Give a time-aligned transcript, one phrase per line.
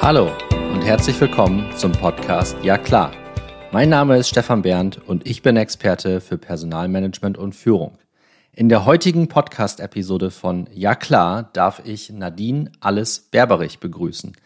[0.00, 3.10] Hallo und herzlich willkommen zum Podcast Ja klar.
[3.72, 7.98] Mein Name ist Stefan Berndt und ich bin Experte für Personalmanagement und Führung.
[8.52, 14.36] In der heutigen Podcast-Episode von Ja klar darf ich Nadine Alles Berberich begrüßen.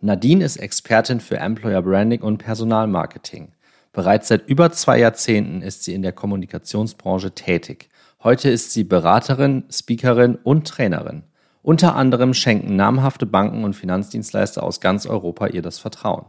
[0.00, 3.52] Nadine ist Expertin für Employer Branding und Personalmarketing.
[3.92, 7.90] Bereits seit über zwei Jahrzehnten ist sie in der Kommunikationsbranche tätig.
[8.24, 11.24] Heute ist sie Beraterin, Speakerin und Trainerin.
[11.62, 16.24] Unter anderem schenken namhafte Banken und Finanzdienstleister aus ganz Europa ihr das Vertrauen.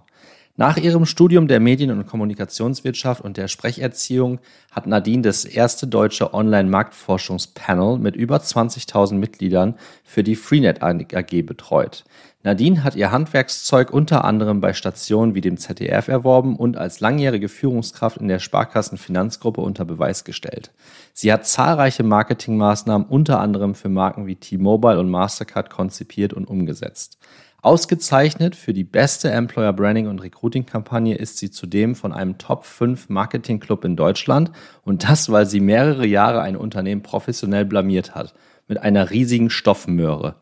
[0.55, 4.37] Nach ihrem Studium der Medien- und Kommunikationswirtschaft und der Sprecherziehung
[4.69, 12.03] hat Nadine das erste deutsche Online-Marktforschungspanel mit über 20.000 Mitgliedern für die Freenet AG betreut.
[12.43, 17.49] Nadine hat ihr Handwerkszeug unter anderem bei Stationen wie dem ZDF erworben und als langjährige
[17.49, 20.69] Führungskraft in der Sparkassenfinanzgruppe unter Beweis gestellt.
[21.13, 27.17] Sie hat zahlreiche Marketingmaßnahmen unter anderem für Marken wie T-Mobile und Mastercard konzipiert und umgesetzt.
[27.63, 32.65] Ausgezeichnet für die beste Employer Branding und Recruiting Kampagne ist sie zudem von einem Top
[32.65, 34.51] 5 Marketing Club in Deutschland
[34.83, 38.33] und das, weil sie mehrere Jahre ein Unternehmen professionell blamiert hat.
[38.67, 40.35] Mit einer riesigen Stoffmöhre.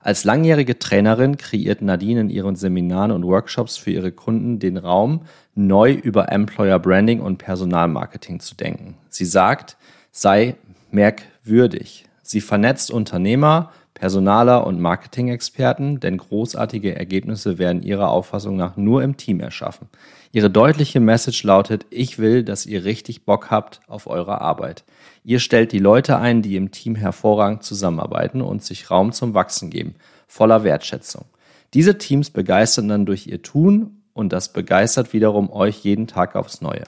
[0.00, 5.26] Als langjährige Trainerin kreiert Nadine in ihren Seminaren und Workshops für ihre Kunden den Raum,
[5.54, 8.96] neu über Employer Branding und Personalmarketing zu denken.
[9.10, 9.76] Sie sagt,
[10.10, 10.56] sei
[10.90, 12.06] merkwürdig.
[12.22, 19.16] Sie vernetzt Unternehmer, Personaler und Marketing-Experten, denn großartige Ergebnisse werden ihrer Auffassung nach nur im
[19.16, 19.86] Team erschaffen.
[20.32, 24.82] Ihre deutliche Message lautet, ich will, dass ihr richtig Bock habt auf eure Arbeit.
[25.22, 29.70] Ihr stellt die Leute ein, die im Team hervorragend zusammenarbeiten und sich Raum zum Wachsen
[29.70, 29.94] geben,
[30.26, 31.26] voller Wertschätzung.
[31.72, 36.60] Diese Teams begeistern dann durch ihr Tun und das begeistert wiederum euch jeden Tag aufs
[36.60, 36.86] Neue.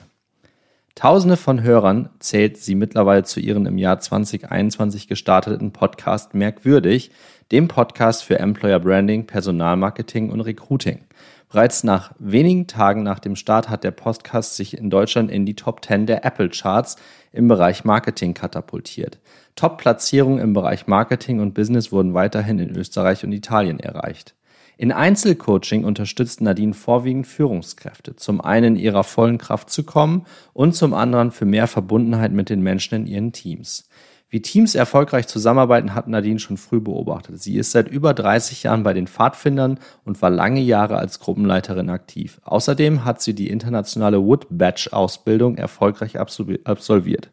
[0.95, 7.11] Tausende von Hörern zählt sie mittlerweile zu ihren im Jahr 2021 gestarteten Podcast Merkwürdig,
[7.51, 11.01] dem Podcast für Employer Branding, Personalmarketing und Recruiting.
[11.49, 15.57] Bereits nach wenigen Tagen nach dem Start hat der Podcast sich in Deutschland in die
[15.57, 16.95] Top 10 der Apple Charts
[17.33, 19.19] im Bereich Marketing katapultiert.
[19.57, 24.33] Top-Platzierungen im Bereich Marketing und Business wurden weiterhin in Österreich und Italien erreicht.
[24.77, 30.75] In Einzelcoaching unterstützt Nadine vorwiegend Führungskräfte, zum einen in ihrer vollen Kraft zu kommen und
[30.75, 33.87] zum anderen für mehr Verbundenheit mit den Menschen in ihren Teams.
[34.27, 37.41] Wie Teams erfolgreich zusammenarbeiten, hat Nadine schon früh beobachtet.
[37.41, 41.89] Sie ist seit über 30 Jahren bei den Pfadfindern und war lange Jahre als Gruppenleiterin
[41.89, 42.41] aktiv.
[42.43, 47.29] Außerdem hat sie die internationale Wood Badge Ausbildung erfolgreich absolviert.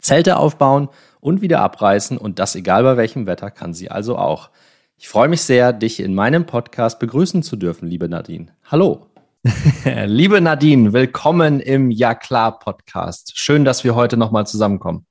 [0.00, 0.88] Zelte aufbauen
[1.20, 4.50] und wieder abreißen und das egal bei welchem Wetter kann sie also auch.
[5.00, 8.48] Ich freue mich sehr, dich in meinem Podcast begrüßen zu dürfen, liebe Nadine.
[8.64, 9.06] Hallo.
[10.06, 13.30] liebe Nadine, willkommen im Ja klar Podcast.
[13.36, 15.06] Schön, dass wir heute nochmal zusammenkommen.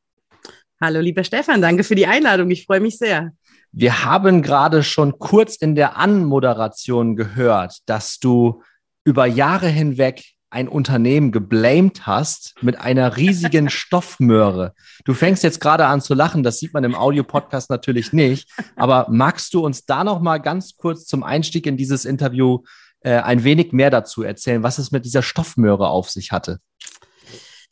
[0.81, 2.51] Hallo, lieber Stefan, danke für die Einladung.
[2.51, 3.31] Ich freue mich sehr.
[3.71, 8.61] Wir haben gerade schon kurz in der Anmoderation gehört, dass du
[9.05, 14.73] über Jahre hinweg ein Unternehmen geblamed hast mit einer riesigen Stoffmöhre.
[15.03, 18.49] Du fängst jetzt gerade an zu lachen, das sieht man im Audio-Podcast natürlich nicht.
[18.75, 22.63] Aber magst du uns da noch mal ganz kurz zum Einstieg in dieses Interview
[23.01, 26.59] äh, ein wenig mehr dazu erzählen, was es mit dieser Stoffmöhre auf sich hatte?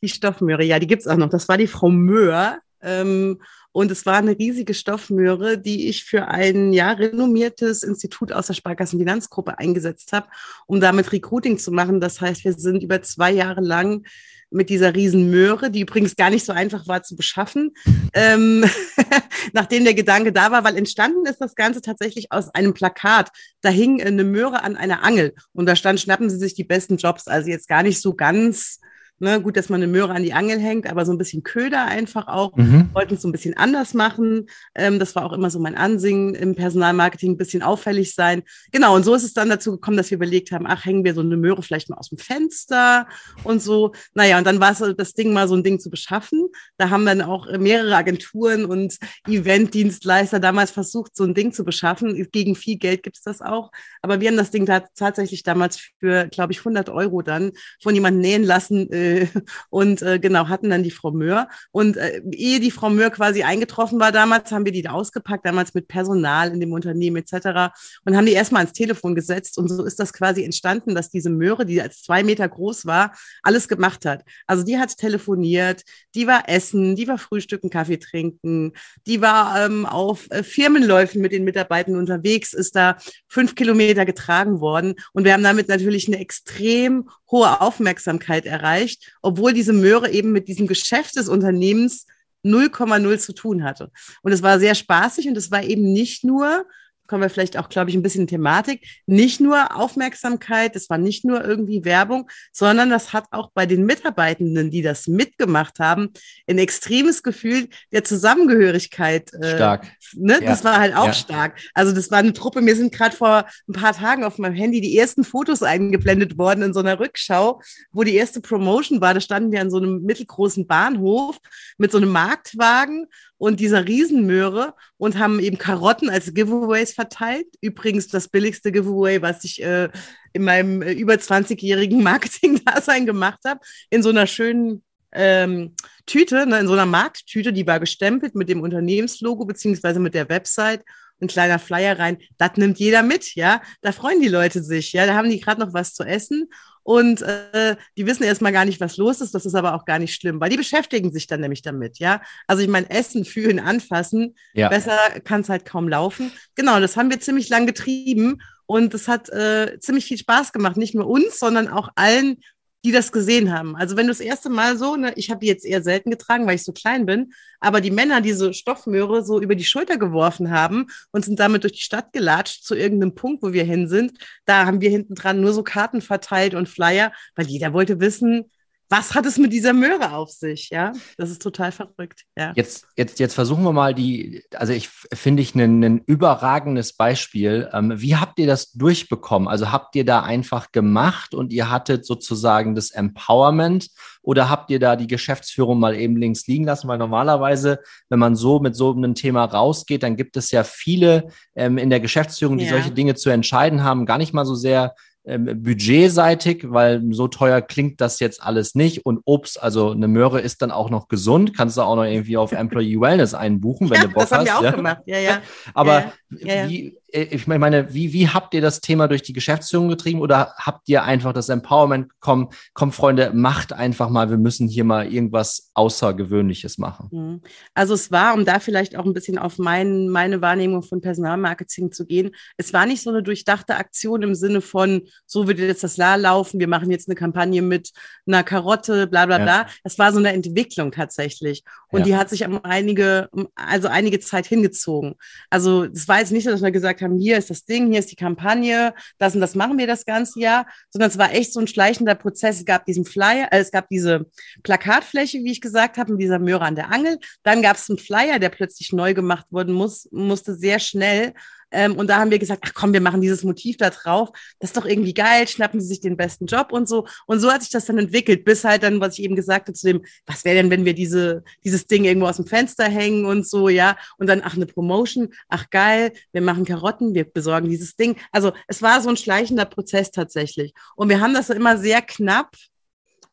[0.01, 1.29] Die Stoffmöhre, ja, die gibt's auch noch.
[1.29, 2.59] Das war die Frau Möhr.
[2.81, 3.41] Ähm,
[3.75, 8.53] und es war eine riesige Stoffmöhre, die ich für ein ja renommiertes Institut aus der
[8.53, 10.27] Sparkassenfinanzgruppe eingesetzt habe,
[10.65, 11.99] um damit Recruiting zu machen.
[11.99, 14.05] Das heißt, wir sind über zwei Jahre lang
[14.49, 17.73] mit dieser riesen Möhre, die übrigens gar nicht so einfach war zu beschaffen,
[18.13, 18.63] ähm,
[19.51, 23.29] nachdem der Gedanke da war, weil entstanden ist das Ganze tatsächlich aus einem Plakat.
[23.59, 26.95] Da hing eine Möhre an einer Angel und da stand, schnappen Sie sich die besten
[26.95, 27.27] Jobs.
[27.27, 28.79] Also jetzt gar nicht so ganz
[29.17, 31.85] Ne, gut, dass man eine Möhre an die Angel hängt, aber so ein bisschen Köder
[31.85, 32.53] einfach auch.
[32.57, 32.89] Mhm.
[32.91, 34.47] Wollten es so ein bisschen anders machen.
[34.75, 38.43] Ähm, das war auch immer so mein Ansingen im Personalmarketing, ein bisschen auffällig sein.
[38.73, 41.13] Genau, und so ist es dann dazu gekommen, dass wir überlegt haben, ach, hängen wir
[41.13, 43.07] so eine Möhre vielleicht mal aus dem Fenster
[43.45, 43.93] und so.
[44.15, 46.49] Naja, und dann war es das Ding mal so ein Ding zu beschaffen.
[46.75, 48.97] Da haben dann auch mehrere Agenturen und
[49.29, 52.27] Eventdienstleister damals versucht, so ein Ding zu beschaffen.
[52.33, 53.71] Gegen viel Geld gibt es das auch.
[54.01, 58.21] Aber wir haben das Ding tatsächlich damals für, glaube ich, 100 Euro dann von jemandem
[58.21, 58.89] nähen lassen,
[59.69, 61.47] und äh, genau, hatten dann die Frau Möhr.
[61.71, 65.45] Und äh, ehe die Frau Möhr quasi eingetroffen war damals, haben wir die da ausgepackt,
[65.45, 67.73] damals mit Personal in dem Unternehmen etc.
[68.05, 69.57] Und haben die erstmal ans Telefon gesetzt.
[69.57, 73.13] Und so ist das quasi entstanden, dass diese Möhre, die als zwei Meter groß war,
[73.43, 74.23] alles gemacht hat.
[74.47, 75.83] Also die hat telefoniert,
[76.15, 78.73] die war essen, die war frühstücken, Kaffee trinken,
[79.07, 82.97] die war ähm, auf äh, Firmenläufen mit den Mitarbeitern unterwegs, ist da
[83.27, 84.95] fünf Kilometer getragen worden.
[85.13, 90.47] Und wir haben damit natürlich eine extrem hohe Aufmerksamkeit erreicht, obwohl diese Möhre eben mit
[90.47, 92.05] diesem Geschäft des Unternehmens
[92.43, 93.91] 0,0 zu tun hatte.
[94.21, 96.65] Und es war sehr spaßig und es war eben nicht nur
[97.07, 98.85] kommen wir vielleicht auch, glaube ich, ein bisschen Thematik.
[99.05, 103.85] Nicht nur Aufmerksamkeit, es war nicht nur irgendwie Werbung, sondern das hat auch bei den
[103.85, 106.09] Mitarbeitenden, die das mitgemacht haben,
[106.47, 109.33] ein extremes Gefühl der Zusammengehörigkeit.
[109.33, 109.87] Äh, stark.
[110.13, 110.33] Ne?
[110.33, 110.39] Ja.
[110.41, 111.13] Das war halt auch ja.
[111.13, 111.59] stark.
[111.73, 114.81] Also das war eine Truppe, mir sind gerade vor ein paar Tagen auf meinem Handy
[114.81, 117.61] die ersten Fotos eingeblendet worden in so einer Rückschau,
[117.91, 119.13] wo die erste Promotion war.
[119.13, 121.37] Da standen wir an so einem mittelgroßen Bahnhof
[121.77, 127.47] mit so einem Marktwagen und dieser Riesenmöhre und haben eben Karotten als Giveaways verteilt.
[127.61, 129.89] Übrigens das billigste Giveaway, was ich äh,
[130.33, 133.59] in meinem äh, über 20-jährigen Marketing-Dasein gemacht habe,
[133.89, 138.49] in so einer schönen ähm, Tüte, ne, in so einer Markttüte, die war gestempelt mit
[138.49, 140.83] dem Unternehmenslogo beziehungsweise mit der Website
[141.21, 142.17] ein kleiner Flyer rein.
[142.37, 143.61] Das nimmt jeder mit, ja.
[143.81, 145.05] Da freuen die Leute sich, ja.
[145.05, 146.49] Da haben die gerade noch was zu essen
[146.85, 149.33] und äh, die wissen erstmal gar nicht, was los ist.
[149.33, 152.21] Das ist aber auch gar nicht schlimm, weil die beschäftigen sich dann nämlich damit, ja.
[152.45, 154.69] Also ich meine, Essen, Fühlen, Anfassen, ja.
[154.69, 156.31] besser kann es halt kaum laufen.
[156.53, 160.77] Genau, das haben wir ziemlich lang getrieben und es hat äh, ziemlich viel Spaß gemacht,
[160.77, 162.37] nicht nur uns, sondern auch allen
[162.85, 163.75] die das gesehen haben.
[163.75, 166.45] Also wenn du das erste Mal so, ne, ich habe die jetzt eher selten getragen,
[166.45, 170.51] weil ich so klein bin, aber die Männer diese Stoffmöhre so über die Schulter geworfen
[170.51, 174.19] haben und sind damit durch die Stadt gelatscht zu irgendeinem Punkt, wo wir hin sind,
[174.45, 178.51] da haben wir hinten dran nur so Karten verteilt und Flyer, weil jeder wollte wissen,
[178.89, 180.69] was hat es mit dieser Möhre auf sich?
[180.69, 182.23] Ja, das ist total verrückt.
[182.37, 182.53] Ja.
[182.55, 187.69] Jetzt, jetzt, jetzt versuchen wir mal die, also ich finde ich ein, ein überragendes Beispiel.
[187.73, 189.47] Ähm, wie habt ihr das durchbekommen?
[189.47, 193.89] Also habt ihr da einfach gemacht und ihr hattet sozusagen das Empowerment
[194.21, 196.87] oder habt ihr da die Geschäftsführung mal eben links liegen lassen?
[196.87, 197.79] Weil normalerweise,
[198.09, 201.89] wenn man so mit so einem Thema rausgeht, dann gibt es ja viele ähm, in
[201.89, 202.71] der Geschäftsführung, die ja.
[202.71, 207.61] solche Dinge zu entscheiden haben, gar nicht mal so sehr ähm, budgetseitig, weil so teuer
[207.61, 209.05] klingt das jetzt alles nicht.
[209.05, 212.37] Und Obst, also eine Möhre ist dann auch noch gesund, kannst du auch noch irgendwie
[212.37, 214.31] auf Employee Wellness einbuchen, wenn ja, du Bock hast.
[214.31, 214.71] Das haben wir auch ja.
[214.71, 215.41] gemacht, ja, ja.
[215.73, 220.21] Aber ja, wie, ich meine, wie, wie habt ihr das Thema durch die Geschäftsführung getrieben
[220.21, 222.49] oder habt ihr einfach das Empowerment bekommen?
[222.73, 227.09] Komm, Freunde, macht einfach mal, wir müssen hier mal irgendwas Außergewöhnliches machen.
[227.11, 227.41] Mhm.
[227.73, 231.91] Also es war, um da vielleicht auch ein bisschen auf mein, meine Wahrnehmung von Personalmarketing
[231.91, 235.83] zu gehen, es war nicht so eine durchdachte Aktion im Sinne von, so wird jetzt
[235.83, 237.91] das La laufen, wir machen jetzt eine Kampagne mit
[238.25, 239.67] einer Karotte, bla bla bla.
[239.83, 241.63] Es war so eine Entwicklung tatsächlich.
[241.89, 242.05] Und ja.
[242.05, 245.15] die hat sich um einige, also einige Zeit hingezogen.
[245.49, 247.99] Also es war jetzt nicht so, dass wir gesagt haben, hier ist das Ding, hier
[247.99, 251.53] ist die Kampagne, das und das machen wir das ganze Jahr, sondern es war echt
[251.53, 252.59] so ein schleichender Prozess.
[252.59, 254.25] Es gab diesen Flyer, äh, es gab diese
[254.63, 257.17] Plakatfläche, wie ich gesagt habe, mit dieser Möhre an der Angel.
[257.43, 261.33] Dann gab es einen Flyer, der plötzlich neu gemacht worden muss, musste sehr schnell.
[261.75, 264.29] Ähm, und da haben wir gesagt, ach komm, wir machen dieses Motiv da drauf.
[264.59, 267.05] Das ist doch irgendwie geil, schnappen Sie sich den besten Job und so.
[267.27, 269.73] Und so hat sich das dann entwickelt, bis halt dann, was ich eben gesagt habe,
[269.73, 273.25] zu dem, was wäre denn, wenn wir diese, dieses Ding irgendwo aus dem Fenster hängen
[273.25, 273.97] und so, ja.
[274.17, 278.15] Und dann, ach, eine Promotion, ach geil, wir machen Karotten, wir besorgen dieses Ding.
[278.31, 280.73] Also es war so ein schleichender Prozess tatsächlich.
[280.95, 282.55] Und wir haben das immer sehr knapp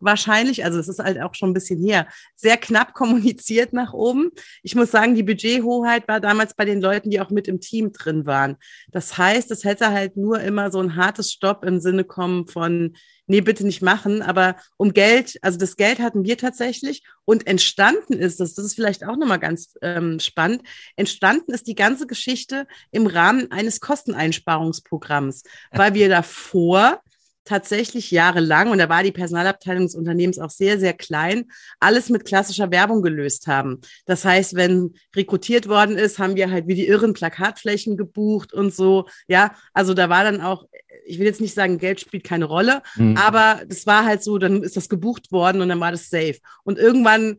[0.02, 4.30] wahrscheinlich, also es ist halt auch schon ein bisschen her, sehr knapp kommuniziert nach oben.
[4.62, 7.92] Ich muss sagen, die Budgethoheit war damals bei den Leuten, die auch mit im Team
[7.92, 8.56] drin waren.
[8.90, 12.94] Das heißt, es hätte halt nur immer so ein hartes Stopp im Sinne kommen von,
[13.26, 14.22] nee, bitte nicht machen.
[14.22, 18.74] Aber um Geld, also das Geld hatten wir tatsächlich und entstanden ist das, das ist
[18.74, 20.62] vielleicht auch nochmal ganz ähm, spannend,
[20.96, 27.00] entstanden ist die ganze Geschichte im Rahmen eines Kosteneinsparungsprogramms, weil wir davor
[27.44, 31.46] tatsächlich jahrelang, und da war die Personalabteilung des Unternehmens auch sehr, sehr klein,
[31.80, 33.80] alles mit klassischer Werbung gelöst haben.
[34.06, 38.74] Das heißt, wenn rekrutiert worden ist, haben wir halt wie die irren Plakatflächen gebucht und
[38.74, 39.06] so.
[39.26, 40.66] Ja, also da war dann auch,
[41.04, 43.16] ich will jetzt nicht sagen, Geld spielt keine Rolle, mhm.
[43.16, 46.38] aber das war halt so, dann ist das gebucht worden und dann war das safe.
[46.64, 47.38] Und irgendwann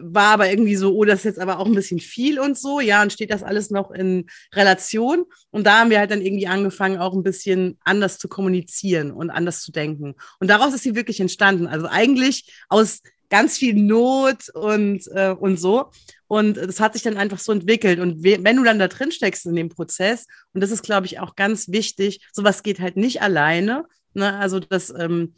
[0.00, 2.80] war aber irgendwie so, oh, das ist jetzt aber auch ein bisschen viel und so,
[2.80, 5.24] ja, und steht das alles noch in Relation.
[5.50, 9.30] Und da haben wir halt dann irgendwie angefangen, auch ein bisschen anders zu kommunizieren und
[9.30, 10.14] anders zu denken.
[10.40, 11.66] Und daraus ist sie wirklich entstanden.
[11.66, 15.90] Also eigentlich aus ganz viel Not und, äh, und so.
[16.26, 17.98] Und das hat sich dann einfach so entwickelt.
[17.98, 21.20] Und wenn du dann da drin steckst in dem Prozess, und das ist, glaube ich,
[21.20, 23.84] auch ganz wichtig, sowas geht halt nicht alleine.
[24.14, 24.36] Ne?
[24.36, 25.34] Also das ähm,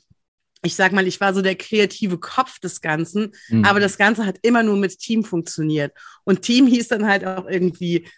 [0.63, 3.65] ich sag mal, ich war so der kreative Kopf des Ganzen, mhm.
[3.65, 5.93] aber das Ganze hat immer nur mit Team funktioniert.
[6.25, 8.09] Und Team hieß dann halt auch irgendwie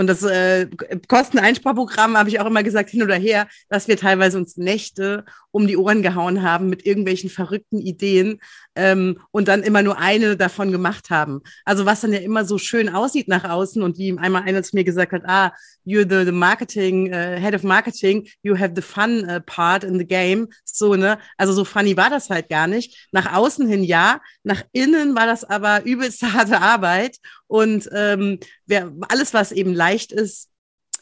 [0.00, 0.66] und das äh,
[1.08, 5.66] Kosteneinsparprogramm habe ich auch immer gesagt, hin oder her, dass wir teilweise uns Nächte um
[5.66, 8.40] die Ohren gehauen haben mit irgendwelchen verrückten Ideen
[8.76, 11.42] ähm, und dann immer nur eine davon gemacht haben.
[11.66, 14.74] Also was dann ja immer so schön aussieht nach außen und wie einmal einer zu
[14.74, 15.52] mir gesagt hat, ah,
[15.84, 19.98] you're the, the marketing, uh, head of marketing, you have the fun uh, part in
[19.98, 20.48] the game.
[20.64, 21.18] So, ne?
[21.36, 23.08] Also so funny war das halt gar nicht.
[23.12, 27.18] Nach außen hin ja, nach innen war das aber übelst harte Arbeit
[27.50, 30.50] und ähm, wer, alles, was eben leicht ist,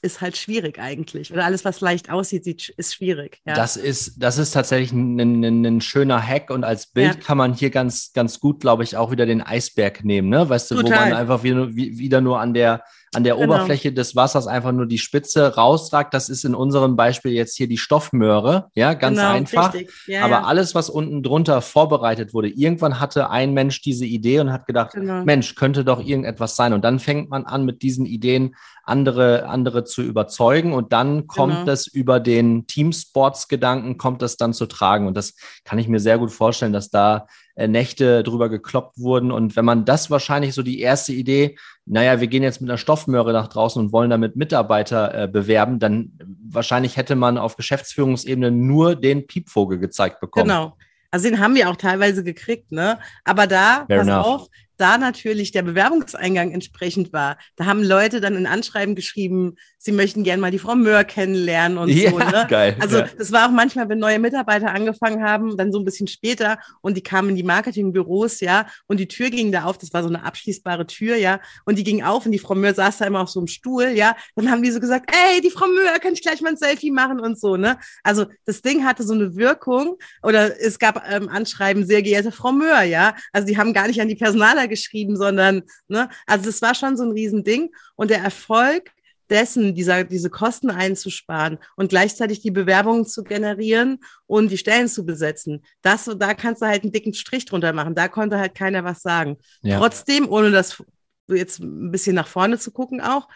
[0.00, 1.30] ist halt schwierig eigentlich.
[1.30, 3.42] Oder alles, was leicht aussieht, ist schwierig.
[3.46, 3.52] Ja.
[3.52, 7.20] Das ist, das ist tatsächlich ein, ein, ein, schöner Hack und als Bild ja.
[7.20, 10.48] kann man hier ganz, ganz gut, glaube ich, auch wieder den Eisberg nehmen, ne?
[10.48, 10.90] Weißt du, Total.
[10.90, 12.82] wo man einfach wieder, wieder nur an der,
[13.14, 13.54] an der genau.
[13.54, 16.12] Oberfläche des Wassers einfach nur die Spitze rausragt.
[16.14, 19.74] Das ist in unserem Beispiel jetzt hier die Stoffmöhre, ja, ganz genau, einfach.
[20.06, 20.42] Ja, Aber ja.
[20.44, 24.92] alles, was unten drunter vorbereitet wurde, irgendwann hatte ein Mensch diese Idee und hat gedacht,
[24.92, 25.24] genau.
[25.24, 26.72] Mensch, könnte doch irgendetwas sein.
[26.72, 31.54] Und dann fängt man an, mit diesen Ideen andere, andere zu überzeugen und dann kommt
[31.54, 31.72] genau.
[31.72, 35.06] es über den Teamsports-Gedanken, kommt es dann zu tragen.
[35.06, 35.34] Und das
[35.64, 37.26] kann ich mir sehr gut vorstellen, dass da
[37.66, 39.32] Nächte drüber gekloppt wurden.
[39.32, 42.78] Und wenn man das wahrscheinlich so die erste Idee, naja, wir gehen jetzt mit einer
[42.78, 46.12] Stoffmöhre nach draußen und wollen damit Mitarbeiter äh, bewerben, dann
[46.48, 50.48] wahrscheinlich hätte man auf Geschäftsführungsebene nur den Piepvogel gezeigt bekommen.
[50.48, 50.76] Genau.
[51.10, 52.98] Also den haben wir auch teilweise gekriegt, ne?
[53.24, 54.26] Aber da, Fair pass enough.
[54.26, 54.48] auf,
[54.78, 60.24] da natürlich der Bewerbungseingang entsprechend war, da haben Leute dann in Anschreiben geschrieben, sie möchten
[60.24, 62.18] gerne mal die Frau Möhr kennenlernen und ja, so.
[62.18, 62.46] Ne?
[62.48, 63.08] Geil, also ja.
[63.16, 66.96] das war auch manchmal, wenn neue Mitarbeiter angefangen haben, dann so ein bisschen später und
[66.96, 70.08] die kamen in die Marketingbüros, ja, und die Tür ging da auf, das war so
[70.08, 73.20] eine abschließbare Tür, ja, und die ging auf und die Frau Möhr saß da immer
[73.20, 76.12] auf so einem Stuhl, ja, dann haben die so gesagt, ey, die Frau Möhr, kann
[76.12, 77.78] ich gleich mal ein Selfie machen und so, ne?
[78.02, 82.52] Also das Ding hatte so eine Wirkung oder es gab ähm, Anschreiben, sehr geehrte Frau
[82.52, 86.62] Möhr, ja, also die haben gar nicht an die Personaler geschrieben, sondern, ne, also das
[86.62, 87.70] war schon so ein Riesending.
[87.96, 88.92] Und der Erfolg
[89.30, 95.04] dessen, dieser, diese Kosten einzusparen und gleichzeitig die Bewerbungen zu generieren und die Stellen zu
[95.04, 95.64] besetzen.
[95.82, 97.94] Das, da kannst du halt einen dicken Strich drunter machen.
[97.94, 99.36] Da konnte halt keiner was sagen.
[99.62, 99.78] Ja.
[99.78, 100.82] Trotzdem, ohne das
[101.28, 103.28] jetzt ein bisschen nach vorne zu gucken auch,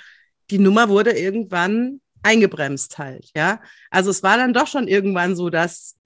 [0.51, 3.61] die Nummer wurde irgendwann eingebremst halt, ja.
[3.91, 5.97] Also es war dann doch schon irgendwann so, dass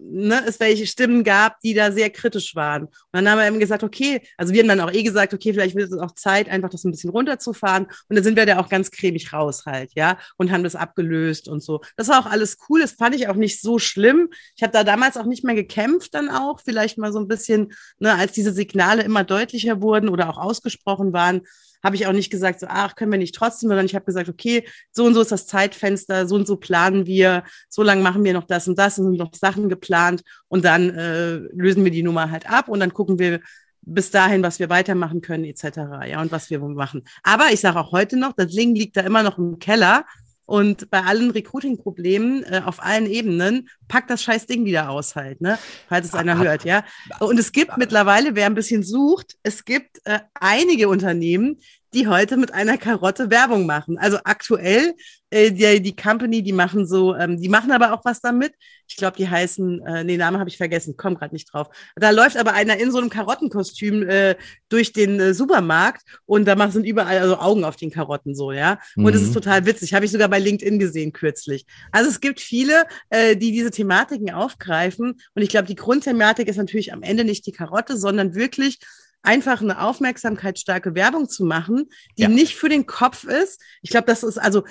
[0.00, 2.84] ne, es welche Stimmen gab, die da sehr kritisch waren.
[2.84, 5.52] Und dann haben wir eben gesagt, okay, also wir haben dann auch eh gesagt, okay,
[5.52, 7.84] vielleicht wird es auch Zeit, einfach das ein bisschen runterzufahren.
[7.84, 11.48] Und dann sind wir da auch ganz cremig raus halt, ja, und haben das abgelöst
[11.48, 11.80] und so.
[11.96, 14.30] Das war auch alles cool, das fand ich auch nicht so schlimm.
[14.56, 17.72] Ich habe da damals auch nicht mehr gekämpft dann auch, vielleicht mal so ein bisschen,
[17.98, 21.42] ne, als diese Signale immer deutlicher wurden oder auch ausgesprochen waren,
[21.82, 24.28] habe ich auch nicht gesagt, so, ach, können wir nicht trotzdem, sondern ich habe gesagt,
[24.28, 28.24] okay, so und so ist das Zeitfenster, so und so planen wir, so lange machen
[28.24, 31.90] wir noch das und das und sind noch Sachen geplant und dann äh, lösen wir
[31.90, 33.40] die Nummer halt ab und dann gucken wir
[33.82, 36.06] bis dahin, was wir weitermachen können, etc.
[36.06, 37.04] Ja, und was wir machen.
[37.22, 40.04] Aber ich sage auch heute noch, das Ding liegt da immer noch im Keller.
[40.48, 45.42] Und bei allen Recruiting-Problemen äh, auf allen Ebenen packt das scheiß Ding wieder aus halt,
[45.42, 45.58] ne?
[45.90, 46.84] Falls es einer hört, ja.
[47.20, 51.58] Und es gibt mittlerweile, wer ein bisschen sucht, es gibt äh, einige Unternehmen,
[51.92, 53.98] die heute mit einer Karotte Werbung machen.
[53.98, 54.94] Also aktuell,
[55.28, 58.54] äh, die, die Company, die machen so, ähm, die machen aber auch was damit.
[58.88, 61.68] Ich glaube, die heißen, äh, nee, Name habe ich vergessen, komm gerade nicht drauf.
[61.96, 64.34] Da läuft aber einer in so einem Karottenkostüm äh,
[64.68, 68.52] durch den äh, Supermarkt und da machen, sind überall also Augen auf den Karotten so,
[68.52, 68.78] ja.
[68.96, 69.12] Und mhm.
[69.12, 69.94] das ist total witzig.
[69.94, 71.66] Habe ich sogar bei LinkedIn gesehen kürzlich.
[71.92, 76.56] Also es gibt viele, äh, die diese Thematiken aufgreifen und ich glaube, die Grundthematik ist
[76.56, 78.78] natürlich am Ende nicht die Karotte, sondern wirklich
[79.22, 82.28] einfach eine aufmerksamkeitsstarke Werbung zu machen, die ja.
[82.28, 83.60] nicht für den Kopf ist.
[83.82, 84.64] Ich glaube, das ist also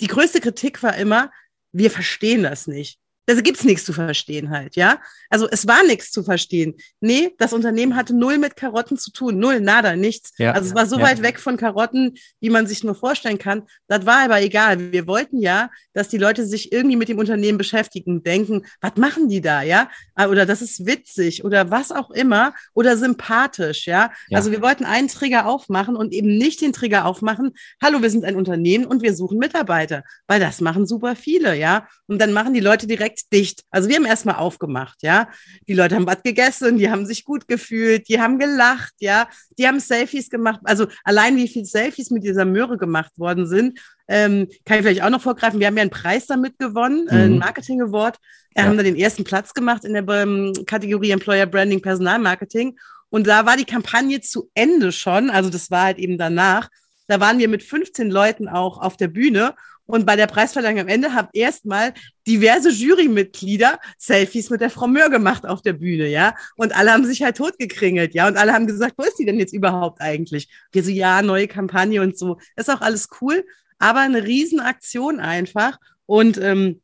[0.00, 1.30] die größte Kritik war immer,
[1.72, 2.99] wir verstehen das nicht.
[3.34, 4.98] Da gibt's nichts zu verstehen halt, ja.
[5.28, 6.74] Also es war nichts zu verstehen.
[7.00, 9.38] Nee, das Unternehmen hatte null mit Karotten zu tun.
[9.38, 10.32] Null, nada, nichts.
[10.38, 11.04] Ja, also es war so ja.
[11.04, 13.62] weit weg von Karotten, wie man sich nur vorstellen kann.
[13.86, 14.90] Das war aber egal.
[14.92, 19.28] Wir wollten ja, dass die Leute sich irgendwie mit dem Unternehmen beschäftigen, denken, was machen
[19.28, 19.88] die da, ja?
[20.14, 24.10] Ah, oder das ist witzig oder was auch immer oder sympathisch, ja.
[24.28, 24.38] ja.
[24.38, 28.24] Also wir wollten einen Trigger aufmachen und eben nicht den Trigger aufmachen, hallo, wir sind
[28.24, 31.86] ein Unternehmen und wir suchen Mitarbeiter, weil das machen super viele, ja.
[32.08, 33.62] Und dann machen die Leute direkt dicht.
[33.70, 35.28] Also wir haben erstmal aufgemacht, ja.
[35.68, 39.28] Die Leute haben was gegessen, die haben sich gut gefühlt, die haben gelacht, ja.
[39.58, 40.60] Die haben Selfies gemacht.
[40.64, 45.02] Also allein wie viele Selfies mit dieser Möhre gemacht worden sind, ähm, kann ich vielleicht
[45.02, 45.60] auch noch vorgreifen.
[45.60, 47.20] Wir haben ja einen Preis damit gewonnen, äh, mhm.
[47.20, 48.18] einen Marketing Award.
[48.54, 48.68] Wir ja.
[48.68, 52.76] haben da den ersten Platz gemacht in der ähm, Kategorie Employer Branding Personalmarketing.
[53.10, 55.30] Und da war die Kampagne zu Ende schon.
[55.30, 56.68] Also das war halt eben danach.
[57.08, 59.54] Da waren wir mit 15 Leuten auch auf der Bühne
[59.90, 61.92] und bei der Preisverleihung am Ende haben erstmal
[62.26, 66.34] diverse Jurymitglieder Selfies mit der Frau Möhr gemacht auf der Bühne, ja.
[66.56, 68.26] Und alle haben sich halt totgekringelt, ja.
[68.28, 70.48] Und alle haben gesagt, wo ist die denn jetzt überhaupt eigentlich?
[70.72, 72.38] Wir so, ja, neue Kampagne und so.
[72.56, 73.44] ist auch alles cool,
[73.78, 75.78] aber eine Riesenaktion einfach.
[76.06, 76.80] Und ähm,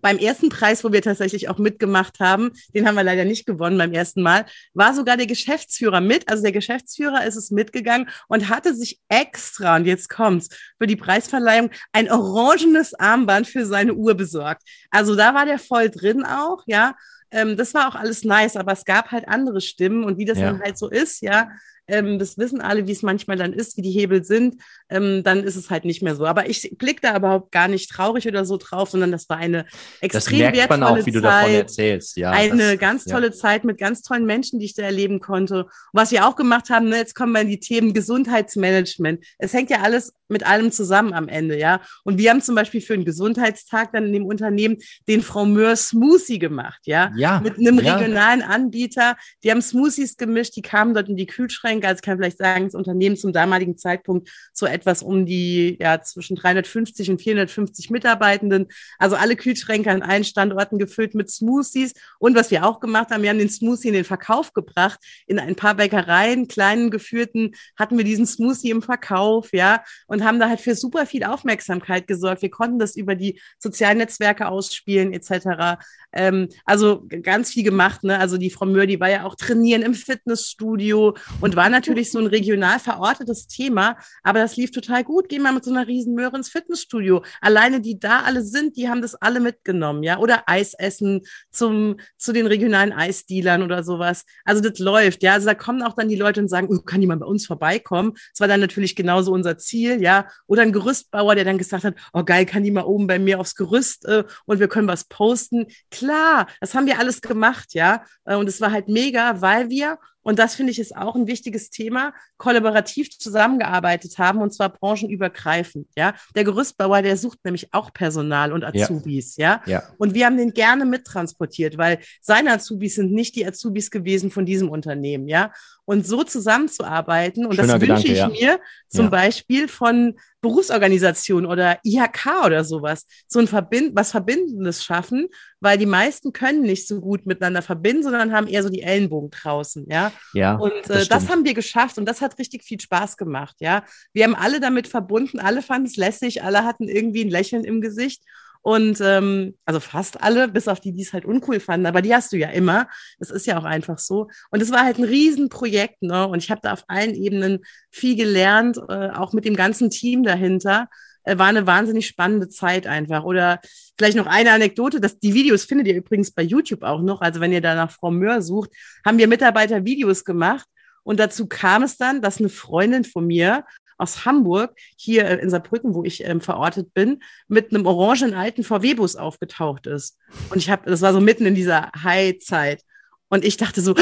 [0.00, 3.78] beim ersten Preis, wo wir tatsächlich auch mitgemacht haben, den haben wir leider nicht gewonnen
[3.78, 6.28] beim ersten Mal, war sogar der Geschäftsführer mit.
[6.28, 10.96] Also der Geschäftsführer ist es mitgegangen und hatte sich extra, und jetzt kommt's, für die
[10.96, 14.62] Preisverleihung ein orangenes Armband für seine Uhr besorgt.
[14.90, 16.94] Also da war der voll drin auch, ja.
[17.32, 20.38] Ähm, das war auch alles nice, aber es gab halt andere Stimmen und wie das
[20.38, 20.46] ja.
[20.50, 21.50] dann halt so ist, ja,
[21.90, 24.56] ähm, das wissen alle, wie es manchmal dann ist, wie die Hebel sind,
[24.88, 26.26] ähm, dann ist es halt nicht mehr so.
[26.26, 29.66] Aber ich blicke da überhaupt gar nicht traurig oder so drauf, sondern das war eine
[30.00, 32.16] extrem das merkt man auch, wie du davon erzählst.
[32.16, 33.32] Ja, eine das, ganz tolle ja.
[33.32, 35.64] Zeit mit ganz tollen Menschen, die ich da erleben konnte.
[35.64, 39.24] Und was wir auch gemacht haben, ne, jetzt kommen wir in die Themen Gesundheitsmanagement.
[39.38, 41.80] Es hängt ja alles mit allem zusammen am Ende, ja.
[42.04, 44.78] Und wir haben zum Beispiel für einen Gesundheitstag dann in dem Unternehmen
[45.08, 47.12] den Frau Möhr Smoothie gemacht, ja.
[47.16, 47.40] Ja.
[47.40, 47.96] Mit einem ja.
[47.96, 49.16] regionalen Anbieter.
[49.42, 51.79] Die haben Smoothies gemischt, die kamen dort in die Kühlschränke.
[51.86, 56.00] Also ich kann vielleicht sagen, das Unternehmen zum damaligen Zeitpunkt so etwas um die, ja,
[56.02, 58.68] zwischen 350 und 450 Mitarbeitenden.
[58.98, 61.92] Also alle Kühlschränke an allen Standorten gefüllt mit Smoothies.
[62.18, 64.98] Und was wir auch gemacht haben, wir haben den Smoothie in den Verkauf gebracht.
[65.26, 69.82] In ein paar Bäckereien, kleinen geführten, hatten wir diesen Smoothie im Verkauf, ja.
[70.06, 72.42] Und haben da halt für super viel Aufmerksamkeit gesorgt.
[72.42, 75.78] Wir konnten das über die sozialen Netzwerke ausspielen, etc.
[76.12, 78.04] Ähm, also ganz viel gemacht.
[78.04, 78.18] Ne?
[78.18, 82.18] Also die Frau Möhr, die war ja auch trainieren im Fitnessstudio und war natürlich so
[82.18, 85.28] ein regional verortetes Thema, aber das lief total gut.
[85.28, 87.22] Gehen wir mit so einer riesen Möhre ins Fitnessstudio.
[87.40, 90.18] Alleine die da alle sind, die haben das alle mitgenommen, ja.
[90.18, 94.24] Oder Eis essen zum, zu den regionalen Eisdealern oder sowas.
[94.44, 95.34] Also das läuft, ja.
[95.34, 98.12] Also da kommen auch dann die Leute und sagen, oh, kann jemand bei uns vorbeikommen?
[98.32, 100.28] Das war dann natürlich genauso unser Ziel, ja.
[100.46, 103.40] Oder ein Gerüstbauer, der dann gesagt hat, oh geil, kann die mal oben bei mir
[103.40, 108.04] aufs Gerüst äh, und wir können was posten klar, das haben wir alles gemacht, ja.
[108.24, 111.26] Äh, und es war halt mega, weil wir und das finde ich ist auch ein
[111.26, 115.88] wichtiges Thema, kollaborativ zusammengearbeitet haben und zwar branchenübergreifend.
[115.96, 119.36] Ja, der Gerüstbauer, der sucht nämlich auch Personal und Azubis.
[119.36, 119.62] Ja.
[119.66, 119.72] ja.
[119.72, 119.82] ja.
[119.98, 124.44] Und wir haben den gerne mittransportiert, weil seine Azubis sind nicht die Azubis gewesen von
[124.44, 125.28] diesem Unternehmen.
[125.28, 125.52] Ja.
[125.90, 128.28] Und so zusammenzuarbeiten, und Schöner das wünsche ich ja.
[128.28, 129.10] mir zum ja.
[129.10, 135.26] Beispiel von Berufsorganisationen oder IHK oder sowas, so ein Verbind was Verbindendes schaffen,
[135.58, 139.30] weil die meisten können nicht so gut miteinander verbinden, sondern haben eher so die Ellenbogen
[139.30, 139.84] draußen.
[139.90, 140.12] Ja.
[140.32, 140.54] Ja.
[140.54, 143.56] Und äh, das, das, haben wir geschafft und das hat richtig viel Spaß gemacht.
[143.58, 143.82] Ja.
[144.12, 147.80] Wir haben alle damit verbunden, alle fanden es lässig, alle hatten irgendwie ein Lächeln im
[147.80, 148.22] Gesicht.
[148.62, 152.14] Und ähm, also fast alle, bis auf die, die es halt uncool fanden, aber die
[152.14, 152.88] hast du ja immer.
[153.18, 154.28] Das ist ja auch einfach so.
[154.50, 156.28] Und es war halt ein Riesenprojekt, ne?
[156.28, 160.22] Und ich habe da auf allen Ebenen viel gelernt, äh, auch mit dem ganzen Team
[160.24, 160.88] dahinter.
[161.24, 163.24] Äh, war eine wahnsinnig spannende Zeit einfach.
[163.24, 163.60] Oder
[163.98, 167.22] vielleicht noch eine Anekdote, dass die Videos findet ihr übrigens bei YouTube auch noch.
[167.22, 168.70] Also wenn ihr da nach Frau Möhr sucht,
[169.06, 170.66] haben wir Mitarbeiter Videos gemacht.
[171.02, 173.64] Und dazu kam es dann, dass eine Freundin von mir
[174.00, 179.16] aus Hamburg, hier in Saarbrücken, wo ich ähm, verortet bin, mit einem orangen alten VW-Bus
[179.16, 180.18] aufgetaucht ist.
[180.50, 182.82] Und ich habe, das war so mitten in dieser High-Zeit.
[183.28, 183.94] Und ich dachte so,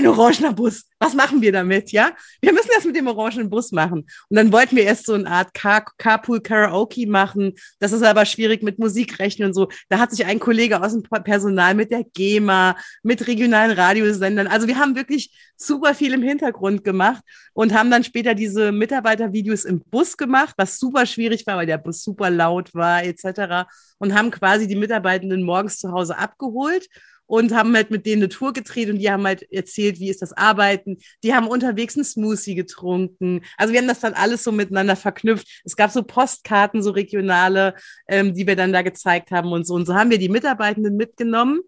[0.00, 2.12] ein orangener Bus, was machen wir damit, ja?
[2.40, 4.06] Wir müssen das mit dem orangenen Bus machen.
[4.28, 7.54] Und dann wollten wir erst so eine Art Car Carpool Karaoke machen.
[7.78, 9.68] Das ist aber schwierig mit Musikrechten und so.
[9.88, 14.46] Da hat sich ein Kollege aus dem Personal mit der GEMA, mit regionalen Radiosendern.
[14.46, 19.64] Also wir haben wirklich super viel im Hintergrund gemacht und haben dann später diese Mitarbeitervideos
[19.64, 23.68] im Bus gemacht, was super schwierig war, weil der Bus super laut war, etc.
[23.98, 26.88] Und haben quasi die Mitarbeitenden morgens zu Hause abgeholt
[27.30, 30.20] und haben halt mit denen eine Tour gedreht und die haben halt erzählt, wie ist
[30.20, 30.98] das Arbeiten.
[31.22, 33.42] Die haben unterwegs einen Smoothie getrunken.
[33.56, 35.46] Also wir haben das dann alles so miteinander verknüpft.
[35.64, 37.76] Es gab so Postkarten, so regionale,
[38.08, 39.74] ähm, die wir dann da gezeigt haben und so.
[39.74, 41.60] Und so haben wir die Mitarbeitenden mitgenommen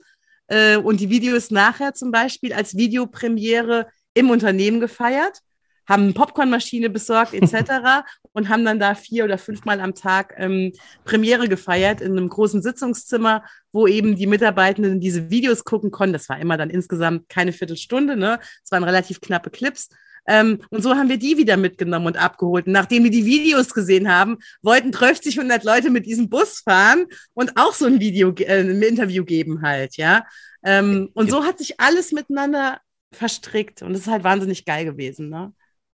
[0.49, 5.43] äh, und die Videos nachher zum Beispiel als Videopremiere im Unternehmen gefeiert
[5.87, 8.05] haben eine Popcornmaschine besorgt etc.
[8.33, 10.73] und haben dann da vier oder fünfmal am Tag ähm,
[11.05, 16.13] Premiere gefeiert in einem großen Sitzungszimmer, wo eben die Mitarbeitenden diese Videos gucken konnten.
[16.13, 18.39] Das war immer dann insgesamt keine Viertelstunde, ne?
[18.65, 19.89] Es waren relativ knappe Clips.
[20.27, 22.67] Ähm, und so haben wir die wieder mitgenommen und abgeholt.
[22.67, 27.07] Und nachdem wir die Videos gesehen haben, wollten 30, 100 Leute mit diesem Bus fahren
[27.35, 30.25] und auch so ein Video, äh, ein Interview geben halt, ja.
[30.65, 35.29] Ähm, und so hat sich alles miteinander verstrickt und es ist halt wahnsinnig geil gewesen,
[35.29, 35.53] ne?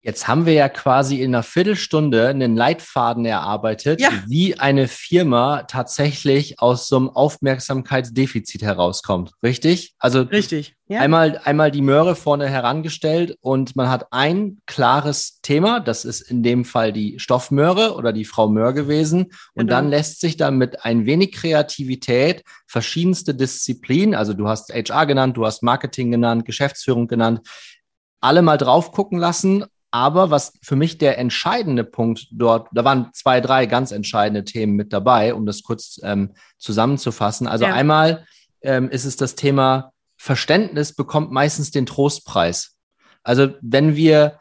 [0.07, 4.09] Jetzt haben wir ja quasi in einer Viertelstunde einen Leitfaden erarbeitet, ja.
[4.25, 9.33] wie eine Firma tatsächlich aus so einem Aufmerksamkeitsdefizit herauskommt.
[9.43, 9.95] Richtig?
[9.99, 10.75] Also richtig.
[10.87, 11.01] Ja.
[11.01, 15.81] Einmal, einmal die Möhre vorne herangestellt und man hat ein klares Thema.
[15.81, 19.33] Das ist in dem Fall die Stoffmöhre oder die Frau Möhr gewesen.
[19.55, 19.71] Und genau.
[19.71, 25.35] dann lässt sich da mit ein wenig Kreativität verschiedenste Disziplinen, also du hast HR genannt,
[25.35, 27.41] du hast Marketing genannt, Geschäftsführung genannt,
[28.21, 33.09] alle mal drauf gucken lassen aber was für mich der entscheidende Punkt dort, da waren
[33.13, 37.47] zwei, drei ganz entscheidende Themen mit dabei, um das kurz ähm, zusammenzufassen.
[37.47, 37.73] Also ja.
[37.73, 38.25] einmal
[38.61, 42.75] ähm, ist es das Thema Verständnis bekommt meistens den Trostpreis.
[43.23, 44.39] Also wenn wir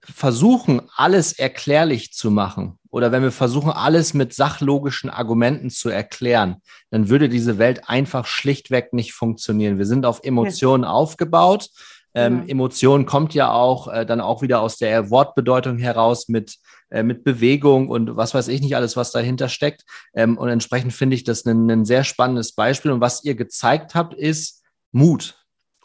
[0.00, 6.62] versuchen, alles erklärlich zu machen oder wenn wir versuchen, alles mit sachlogischen Argumenten zu erklären,
[6.90, 9.78] dann würde diese Welt einfach schlichtweg nicht funktionieren.
[9.78, 10.90] Wir sind auf Emotionen ja.
[10.90, 11.68] aufgebaut
[12.14, 12.52] Ähm, ja.
[12.52, 16.56] Emotion kommt ja auch äh, dann auch wieder aus der Wortbedeutung heraus mit,
[16.90, 19.84] äh, mit Bewegung und was weiß ich nicht alles, was dahinter steckt.
[20.14, 22.90] Ähm, und entsprechend finde ich das ein, ein sehr spannendes Beispiel.
[22.90, 25.38] Und was ihr gezeigt habt, ist Mut.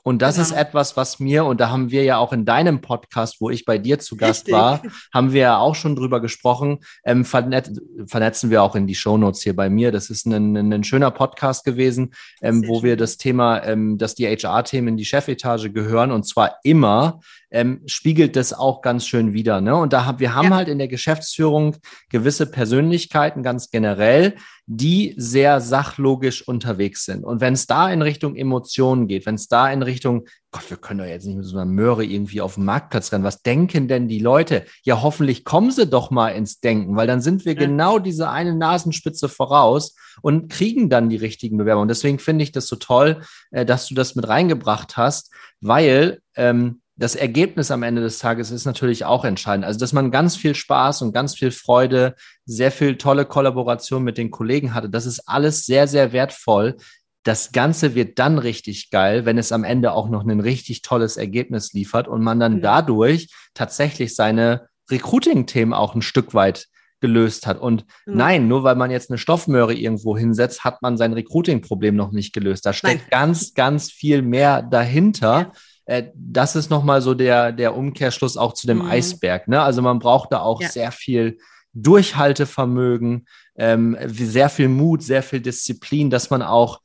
[0.04, 0.48] Und das genau.
[0.48, 3.64] ist etwas, was mir, und da haben wir ja auch in deinem Podcast, wo ich
[3.64, 4.54] bei dir zu Gast Richtig.
[4.54, 4.82] war,
[5.14, 7.72] haben wir ja auch schon drüber gesprochen, ähm, vernet
[8.06, 9.92] vernetzen wir auch in die Shownotes hier bei mir.
[9.92, 12.84] Das ist ein, ein, ein schöner Podcast gewesen, ähm, wo schön.
[12.84, 17.22] wir das Thema, ähm, dass die HR-Themen in die Chefetage gehören und zwar immer
[17.54, 19.62] ähm, spiegelt das auch ganz schön wieder.
[19.62, 19.76] Ne?
[19.76, 20.56] Und da haben wir haben ja.
[20.56, 21.78] halt in der Geschäftsführung
[22.10, 24.36] gewisse Persönlichkeiten ganz generell,
[24.66, 27.24] die sehr sachlogisch unterwegs sind.
[27.24, 30.78] Und wenn es da in Richtung Emotionen geht, wenn es da in Richtung, Gott, wir
[30.78, 33.24] können doch jetzt nicht mit so einer Möhre irgendwie auf dem Marktplatz rennen.
[33.24, 34.66] Was denken denn die Leute?
[34.84, 37.60] Ja, hoffentlich kommen sie doch mal ins Denken, weil dann sind wir ja.
[37.60, 41.88] genau diese eine Nasenspitze voraus und kriegen dann die richtigen Bewerbungen.
[41.88, 46.82] Deswegen finde ich das so toll, äh, dass du das mit reingebracht hast, weil ähm,
[46.96, 49.66] das Ergebnis am Ende des Tages ist natürlich auch entscheidend.
[49.66, 54.18] Also, dass man ganz viel Spaß und ganz viel Freude, sehr viel tolle Kollaboration mit
[54.18, 56.78] den Kollegen hatte, das ist alles sehr, sehr wertvoll.
[57.24, 61.18] Das Ganze wird dann richtig geil, wenn es am Ende auch noch ein richtig tolles
[61.18, 66.68] Ergebnis liefert und man dann dadurch tatsächlich seine Recruiting-Themen auch ein Stück weit
[67.00, 67.60] gelöst hat.
[67.60, 68.18] Und mhm.
[68.18, 72.34] nein, nur weil man jetzt eine Stoffmöhre irgendwo hinsetzt, hat man sein Recruiting-Problem noch nicht
[72.34, 72.66] gelöst.
[72.66, 73.10] Da steckt nein.
[73.10, 75.40] ganz, ganz viel mehr dahinter.
[75.40, 75.52] Ja
[75.86, 78.90] äh, das ist nochmal so der, der Umkehrschluss auch zu dem mhm.
[78.90, 79.48] Eisberg.
[79.48, 79.62] Ne?
[79.62, 80.70] Also man braucht da auch ja.
[80.70, 81.38] sehr viel
[81.74, 86.82] Durchhaltevermögen, ähm, sehr viel Mut, sehr viel Disziplin, dass man auch,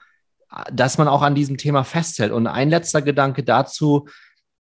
[0.73, 2.33] dass man auch an diesem Thema festhält.
[2.33, 4.09] Und ein letzter Gedanke dazu,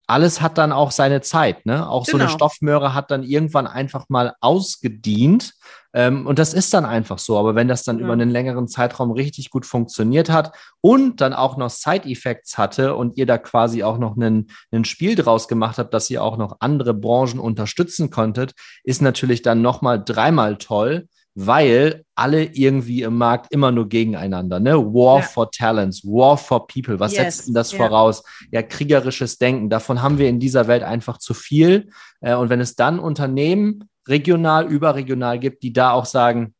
[0.07, 1.65] alles hat dann auch seine Zeit.
[1.65, 1.87] Ne?
[1.87, 2.11] Auch genau.
[2.11, 2.35] so eine genau.
[2.35, 5.53] Stoffmöhre hat dann irgendwann einfach mal ausgedient.
[5.93, 7.37] Ähm, und das ist dann einfach so.
[7.37, 8.03] Aber wenn das dann ja.
[8.03, 13.17] über einen längeren Zeitraum richtig gut funktioniert hat und dann auch noch Side-Effects hatte und
[13.17, 16.57] ihr da quasi auch noch einen, einen Spiel draus gemacht habt, dass ihr auch noch
[16.59, 23.51] andere Branchen unterstützen konntet, ist natürlich dann nochmal dreimal toll weil alle irgendwie im Markt
[23.51, 24.77] immer nur gegeneinander, ne?
[24.77, 25.25] War ja.
[25.25, 26.99] for Talents, War for People.
[26.99, 27.21] Was yes.
[27.21, 27.79] setzt denn das ja.
[27.79, 28.23] voraus?
[28.51, 29.69] Ja, kriegerisches Denken.
[29.69, 31.89] Davon haben wir in dieser Welt einfach zu viel.
[32.21, 36.53] Äh, und wenn es dann Unternehmen regional, überregional gibt, die da auch sagen,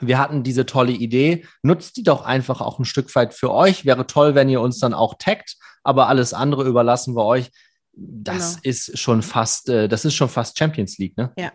[0.00, 3.84] wir hatten diese tolle Idee, nutzt die doch einfach auch ein Stück weit für euch.
[3.84, 7.50] Wäre toll, wenn ihr uns dann auch taggt, aber alles andere überlassen wir euch.
[7.92, 8.70] Das genau.
[8.70, 11.32] ist schon fast, äh, das ist schon fast Champions League, ne?
[11.36, 11.50] Ja,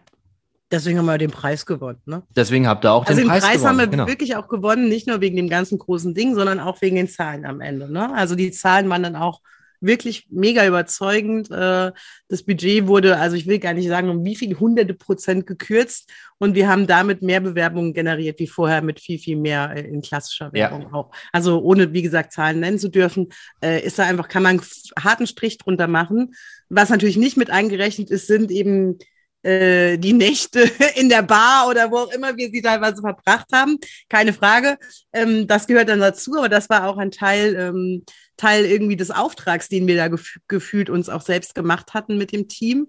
[0.73, 2.01] Deswegen haben wir den Preis gewonnen.
[2.07, 2.23] Ne?
[2.35, 3.69] Deswegen habt ihr auch also den, Preis, Preis gewonnen.
[3.69, 4.07] haben wir genau.
[4.07, 7.45] wirklich auch gewonnen, nicht nur wegen dem ganzen großen Ding, sondern auch wegen den Zahlen
[7.45, 7.91] am Ende.
[7.91, 8.11] Ne?
[8.15, 9.39] Also die Zahlen waren dann auch
[9.81, 11.51] wirklich mega überzeugend.
[11.51, 11.91] Äh,
[12.27, 16.09] das Budget wurde, also ich will gar nicht sagen, um wie viele hunderte Prozent gekürzt
[16.39, 20.01] und wir haben damit mehr Bewerbungen generiert wie vorher mit viel, viel mehr äh, in
[20.01, 20.93] klassischer Werbung ja.
[20.93, 21.11] auch.
[21.31, 23.29] Also ohne, wie gesagt, Zahlen nennen zu dürfen,
[23.61, 26.33] äh, ist da einfach, kann man einen harten Strich drunter machen.
[26.69, 28.97] Was natürlich nicht mit eingerechnet ist, sind eben
[29.43, 30.61] äh, die Nächte
[30.95, 33.77] in der Bar oder wo auch immer wir sie teilweise verbracht haben.
[34.09, 34.77] Keine Frage.
[35.11, 38.03] Ähm, das gehört dann dazu, aber das war auch ein Teil, ähm,
[38.37, 42.31] Teil irgendwie des Auftrags, den wir da gef gefühlt uns auch selbst gemacht hatten mit
[42.31, 42.87] dem Team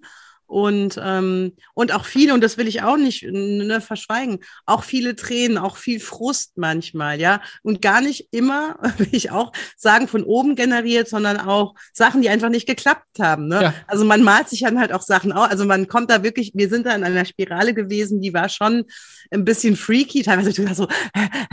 [0.55, 5.17] und, ähm, und auch viele, und das will ich auch nicht ne, verschweigen, auch viele
[5.17, 7.41] Tränen, auch viel Frust manchmal, ja.
[7.65, 12.29] Und gar nicht immer, will ich auch sagen, von oben generiert, sondern auch Sachen, die
[12.29, 13.49] einfach nicht geklappt haben.
[13.49, 13.63] Ne?
[13.63, 13.75] Ja.
[13.89, 15.51] Also man malt sich dann halt auch Sachen aus.
[15.51, 18.85] Also man kommt da wirklich, wir sind da in einer Spirale gewesen, die war schon
[19.33, 20.87] ein bisschen freaky, teilweise so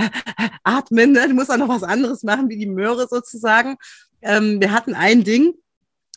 [0.64, 1.28] atmen, ne?
[1.28, 3.78] du musst auch noch was anderes machen, wie die Möhre sozusagen.
[4.22, 5.56] Ähm, wir hatten ein Ding,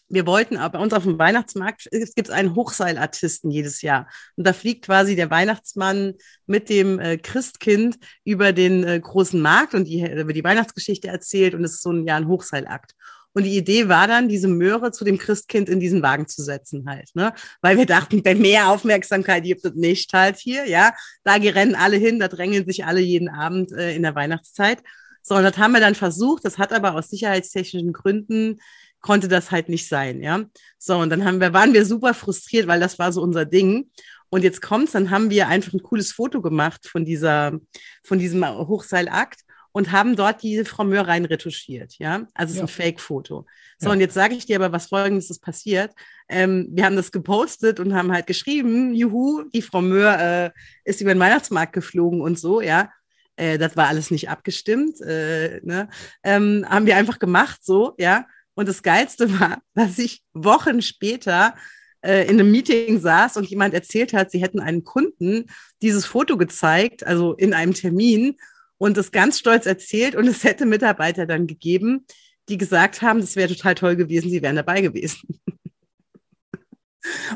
[0.09, 4.09] wir wollten, aber bei uns auf dem Weihnachtsmarkt es gibt einen Hochseilartisten jedes Jahr.
[4.37, 6.15] Und da fliegt quasi der Weihnachtsmann
[6.47, 11.55] mit dem äh, Christkind über den äh, großen Markt und die, über die Weihnachtsgeschichte erzählt.
[11.55, 12.95] Und es ist so ein Jahr ein Hochseilakt.
[13.33, 16.89] Und die Idee war dann, diese Möhre zu dem Christkind in diesen Wagen zu setzen
[16.89, 17.33] halt, ne?
[17.63, 20.95] Weil wir dachten, bei mehr Aufmerksamkeit gibt es nicht halt hier, ja.
[21.25, 24.79] Da rennen alle hin, da drängeln sich alle jeden Abend äh, in der Weihnachtszeit.
[25.21, 26.45] So, und das haben wir dann versucht.
[26.45, 28.61] Das hat aber aus sicherheitstechnischen Gründen
[29.05, 30.45] konnte das halt nicht sein, ja.
[30.79, 33.91] So, und dann haben wir, waren wir super frustriert, weil das war so unser Ding.
[34.31, 37.61] Und jetzt kommt's, dann haben wir einfach ein cooles Foto gemacht von dieser,
[38.03, 39.41] von diesem Hochseilakt
[39.73, 42.27] und haben dort diese Frau Möhr rein retuschiert, ja.
[42.33, 42.63] Also es ist ja.
[42.63, 43.45] ein Fake-Foto.
[43.79, 43.93] So, ja.
[43.93, 45.93] und jetzt sage ich dir aber, was folgendes ist passiert.
[46.31, 50.51] Ähm, wir haben das gepostet und haben halt geschrieben, juhu, die Frau Möhr äh,
[50.85, 52.91] ist über den Weihnachtsmarkt geflogen und so, ja.
[53.37, 55.91] Äh, das war alles nicht abgestimmt, äh, ne?
[56.23, 58.25] ähm, haben wir einfach gemacht, so, ja.
[58.55, 61.55] Und das Geilste war, dass ich Wochen später
[62.03, 65.47] äh, in einem Meeting saß und jemand erzählt hat, sie hätten einem Kunden
[65.83, 68.37] dieses Foto gezeigt, also in einem Termin,
[68.77, 70.15] und das ganz stolz erzählt.
[70.17, 72.07] Und es hätte Mitarbeiter dann gegeben,
[72.49, 75.41] die gesagt haben, das wäre total toll gewesen, sie wären dabei gewesen.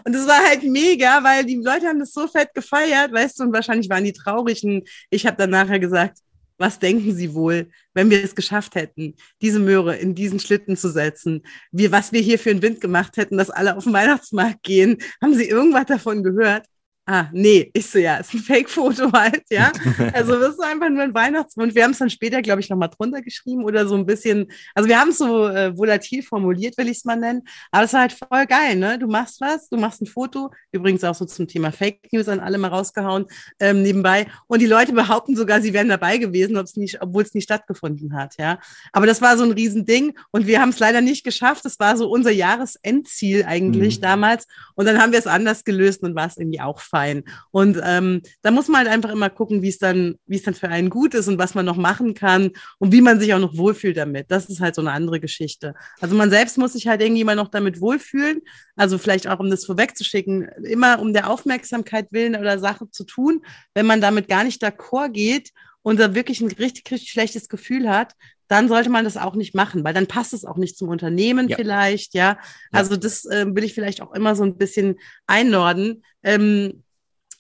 [0.05, 3.45] Und es war halt mega, weil die Leute haben das so fett gefeiert, weißt du,
[3.45, 4.65] und wahrscheinlich waren die traurig.
[4.65, 6.19] Und ich habe dann nachher gesagt,
[6.59, 10.91] was denken Sie wohl, wenn wir es geschafft hätten, diese Möhre in diesen Schlitten zu
[10.91, 11.43] setzen?
[11.71, 14.99] Wir, was wir hier für einen Wind gemacht hätten, dass alle auf den Weihnachtsmarkt gehen.
[15.23, 16.67] Haben Sie irgendwas davon gehört?
[17.11, 19.73] Ah, nee, ich so, ja, ist ein Fake-Foto halt, ja.
[20.13, 21.75] Also das ist einfach nur ein Weihnachtsmund.
[21.75, 24.91] Wir haben es dann später, glaube ich, nochmal drunter geschrieben oder so ein bisschen, also
[24.91, 27.45] wir haben es so äh, volatil formuliert, will ich es mal nennen.
[27.71, 28.99] Aber es war halt voll geil, ne?
[28.99, 32.41] Du machst was, du machst ein Foto, übrigens auch so zum Thema Fake News an
[32.41, 33.25] alle mal rausgehauen,
[33.59, 34.27] ähm, nebenbei.
[34.47, 38.59] Und die Leute behaupten sogar, sie wären dabei gewesen, obwohl es nicht stattgefunden hat, ja.
[38.93, 41.65] Aber das war so ein Riesending und wir haben es leider nicht geschafft.
[41.65, 44.03] Das war so unser Jahresendziel eigentlich mhm.
[44.03, 44.47] damals.
[44.75, 47.23] Und dann haben wir es anders gelöst und war es irgendwie auch falsch fein.
[47.51, 50.55] Und ähm, da muss man halt einfach immer gucken, wie es dann, wie es dann
[50.55, 53.39] für einen gut ist und was man noch machen kann und wie man sich auch
[53.39, 54.31] noch wohlfühlt damit.
[54.31, 55.75] Das ist halt so eine andere Geschichte.
[56.01, 58.41] Also man selbst muss sich halt irgendwie mal noch damit wohlfühlen.
[58.77, 63.43] Also vielleicht auch, um das vorwegzuschicken, immer um der Aufmerksamkeit willen oder Sache zu tun,
[63.75, 65.51] wenn man damit gar nicht d'accord geht
[65.83, 68.15] und da wirklich ein richtig, richtig schlechtes Gefühl hat,
[68.49, 71.49] dann sollte man das auch nicht machen, weil dann passt es auch nicht zum Unternehmen
[71.49, 71.57] ja.
[71.57, 72.39] vielleicht, ja.
[72.73, 76.03] Also das äh, will ich vielleicht auch immer so ein bisschen einnorden.
[76.23, 76.83] Ähm,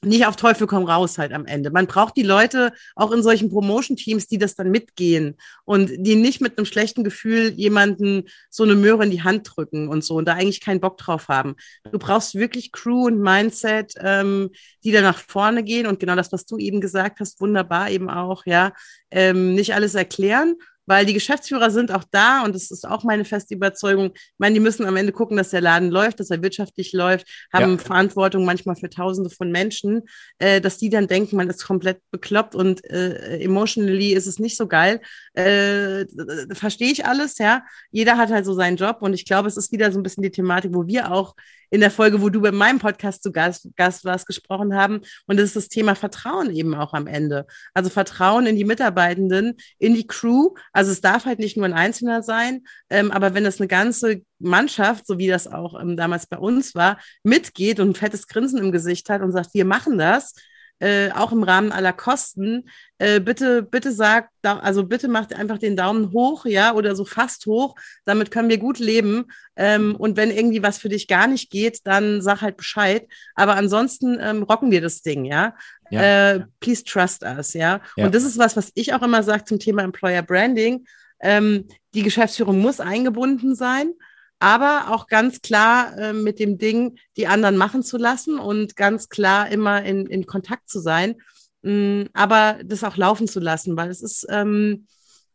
[0.05, 1.71] nicht auf Teufel komm raus halt am Ende.
[1.71, 6.41] Man braucht die Leute auch in solchen Promotion-Teams, die das dann mitgehen und die nicht
[6.41, 10.27] mit einem schlechten Gefühl jemanden so eine Möhre in die Hand drücken und so und
[10.27, 11.57] da eigentlich keinen Bock drauf haben.
[11.91, 14.51] Du brauchst wirklich Crew und Mindset, ähm,
[14.85, 18.09] die da nach vorne gehen und genau das, was du eben gesagt hast, wunderbar eben
[18.09, 18.73] auch, ja,
[19.11, 20.55] ähm, nicht alles erklären,
[20.88, 24.12] weil die Geschäftsführer sind auch da und das ist auch meine feste Überzeugung.
[24.14, 27.27] Ich meine, die müssen am Ende gucken, dass der Laden läuft, dass er wirtschaftlich läuft,
[27.53, 27.79] haben ja.
[27.79, 30.03] Verantwortung manchmal für Tausende von Menschen,
[30.38, 34.57] äh, dass die dann denken, man ist komplett bekloppt und äh, emotionally ist es nicht
[34.57, 35.01] so geil.
[35.35, 36.07] Äh,
[36.53, 37.62] Verstehe ich alles, ja.
[37.90, 40.22] Jeder hat halt so seinen Job und ich glaube, es ist wieder so ein bisschen
[40.22, 41.35] die Thematik, wo wir auch
[41.70, 45.01] in der Folge, wo du bei meinem Podcast zu Gast, Gast warst, gesprochen haben.
[45.27, 47.46] Und das ist das Thema Vertrauen eben auch am Ende.
[47.74, 50.55] Also Vertrauen in die Mitarbeitenden, in die Crew.
[50.79, 54.23] Also es darf halt nicht nur ein Einzelner sein, ähm, aber wenn es eine ganze
[54.38, 58.61] Mannschaft, so wie das auch ähm, damals bei uns war, mitgeht und ein fettes Grinsen
[58.61, 60.35] im Gesicht hat und sagt, wir machen das,
[60.79, 65.77] äh, auch im Rahmen aller Kosten, äh, bitte, bitte sagt, also bitte macht einfach den
[65.77, 67.75] Daumen hoch, ja, oder so fast hoch.
[68.05, 69.27] Damit können wir gut leben.
[69.57, 73.09] Ähm, und wenn irgendwie was für dich gar nicht geht, dann sag halt Bescheid.
[73.35, 75.55] Aber ansonsten ähm, rocken wir das Ding, ja.
[75.90, 76.33] Ja.
[76.33, 77.81] Äh, please trust us, ja?
[77.96, 78.05] ja.
[78.07, 80.87] Und das ist was, was ich auch immer sage zum Thema Employer Branding.
[81.20, 83.92] Ähm, die Geschäftsführung muss eingebunden sein
[84.40, 89.09] aber auch ganz klar äh, mit dem Ding, die anderen machen zu lassen und ganz
[89.09, 91.16] klar immer in, in Kontakt zu sein,
[91.62, 94.87] mh, mm, aber das auch laufen zu lassen, weil es ist ähm,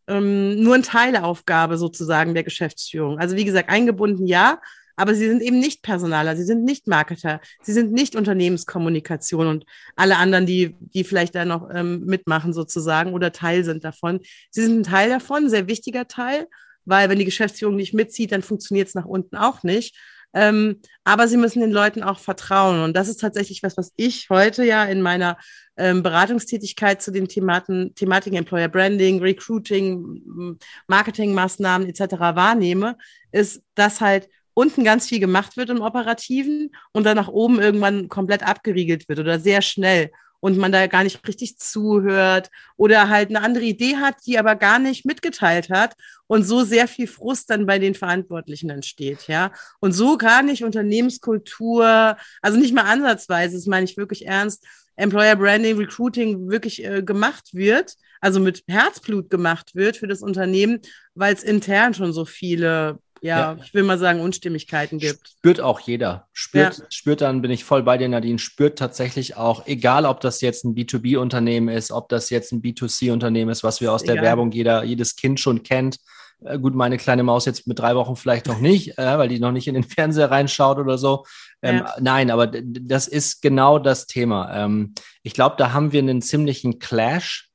[0.08, 3.20] ähm, nur eine Teilaufgabe sozusagen der Geschäftsführung.
[3.20, 4.60] Also wie gesagt, eingebunden ja,
[4.96, 9.66] aber sie sind eben nicht Personaler, sie sind nicht Marketer, sie sind nicht Unternehmenskommunikation und
[9.96, 14.20] alle anderen, die, die vielleicht da noch ähm, mitmachen sozusagen oder Teil sind davon.
[14.52, 16.48] Sie sind ein Teil davon, sehr wichtiger Teil
[16.86, 19.96] weil wenn die Geschäftsführung nicht mitzieht, dann funktioniert es nach unten auch nicht.
[20.36, 22.82] Ähm, aber sie müssen den Leuten auch vertrauen.
[22.82, 25.38] Und das ist tatsächlich was, was ich heute ja in meiner
[25.78, 32.16] ähm, Beratungstätigkeit zu den Thematen, Thematiken Employer Branding, Recruiting, Marketingmaßnahmen etc.
[32.20, 32.98] wahrnehme,
[33.32, 38.10] ist, dass halt unten ganz viel gemacht wird im Operativen und dann nach oben irgendwann
[38.10, 40.12] komplett abgeriegelt wird oder sehr schnell
[40.44, 44.58] und man da gar nicht richtig zuhört oder halt eine andere Idee hat, die aber
[44.58, 45.96] gar nicht mitgeteilt hat
[46.28, 49.54] und so sehr viel Frust dann bei den Verantwortlichen entsteht, ja.
[49.80, 54.66] Und so gar nicht Unternehmenskultur, also nicht mal ansatzweise, das meine ich wirklich ernst,
[54.98, 60.82] Employer Branding, Recruiting wirklich äh, gemacht wird, also mit Herzblut gemacht wird für das Unternehmen,
[61.16, 65.30] weil es intern schon so viele ja, ja, ich will mal sagen, Unstimmigkeiten gibt.
[65.30, 66.28] Spürt auch jeder.
[66.34, 66.86] Spürt, ja.
[66.90, 70.66] spürt dann, bin ich voll bei dir, Nadine, spürt tatsächlich auch, egal ob das jetzt
[70.66, 74.84] ein B2B-Unternehmen ist, ob das jetzt ein B2C-Unternehmen ist, was wir aus der Werbung jeder,
[74.84, 76.00] jedes Kind schon kennt.
[76.44, 79.40] Äh, gut, meine kleine Maus jetzt mit drei Wochen vielleicht noch nicht, äh, weil die
[79.40, 81.26] noch nicht in den Fernseher reinschaut oder so.
[81.62, 81.96] Ähm, ja.
[82.02, 84.54] Nein, aber das ist genau das Thema.
[84.54, 87.53] Ähm, ich glaube, da haben wir einen ziemlichen Clash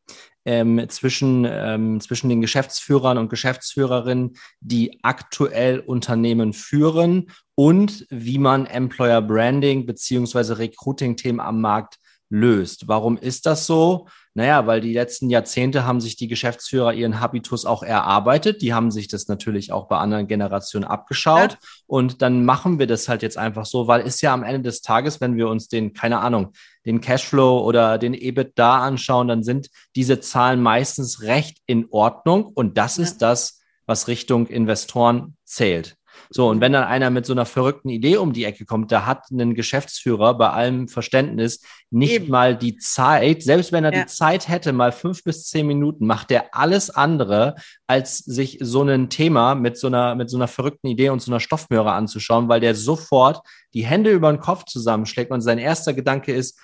[0.48, 8.64] ähm, zwischen, ähm, zwischen den Geschäftsführern und Geschäftsführerinnen, die aktuell Unternehmen führen und wie man
[8.64, 11.98] Employer Branding beziehungsweise Recruiting-Themen am Markt
[12.30, 12.88] löst.
[12.88, 14.08] Warum ist das so?
[14.32, 18.62] Naja, weil die letzten Jahrzehnte haben sich die Geschäftsführer ihren Habitus auch erarbeitet.
[18.62, 21.52] Die haben sich das natürlich auch bei anderen Generationen abgeschaut.
[21.52, 21.58] Ja.
[21.86, 24.80] Und dann machen wir das halt jetzt einfach so, weil ist ja am Ende des
[24.80, 26.52] Tages, wenn wir uns den, keine Ahnung,
[26.88, 32.44] den Cashflow oder den EBIT da anschauen, dann sind diese Zahlen meistens recht in Ordnung.
[32.44, 33.04] Und das ja.
[33.04, 35.98] ist das, was Richtung Investoren zählt.
[36.30, 39.06] So, und wenn dann einer mit so einer verrückten Idee um die Ecke kommt, da
[39.06, 42.30] hat ein Geschäftsführer bei allem Verständnis nicht Eben.
[42.30, 44.02] mal die Zeit, selbst wenn er ja.
[44.02, 47.54] die Zeit hätte, mal fünf bis zehn Minuten, macht er alles andere,
[47.86, 51.30] als sich so ein Thema mit so einer, mit so einer verrückten Idee und so
[51.30, 53.40] einer Stoffmöhre anzuschauen, weil der sofort
[53.74, 56.58] die Hände über den Kopf zusammenschlägt und sein erster Gedanke ist,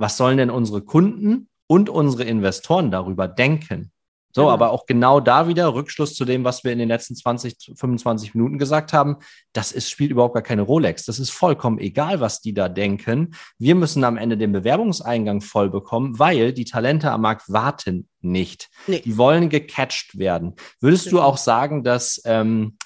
[0.00, 3.92] was sollen denn unsere Kunden und unsere Investoren darüber denken?
[4.32, 4.52] So, genau.
[4.52, 8.34] aber auch genau da wieder Rückschluss zu dem, was wir in den letzten 20, 25
[8.34, 9.16] Minuten gesagt haben.
[9.52, 11.04] Das ist, spielt überhaupt gar keine Rolex.
[11.04, 13.34] Das ist vollkommen egal, was die da denken.
[13.58, 18.68] Wir müssen am Ende den Bewerbungseingang voll bekommen, weil die Talente am Markt warten nicht.
[18.86, 19.00] Nee.
[19.00, 20.54] Die wollen gecatcht werden.
[20.80, 21.22] Würdest genau.
[21.22, 22.76] du auch sagen, dass ähm,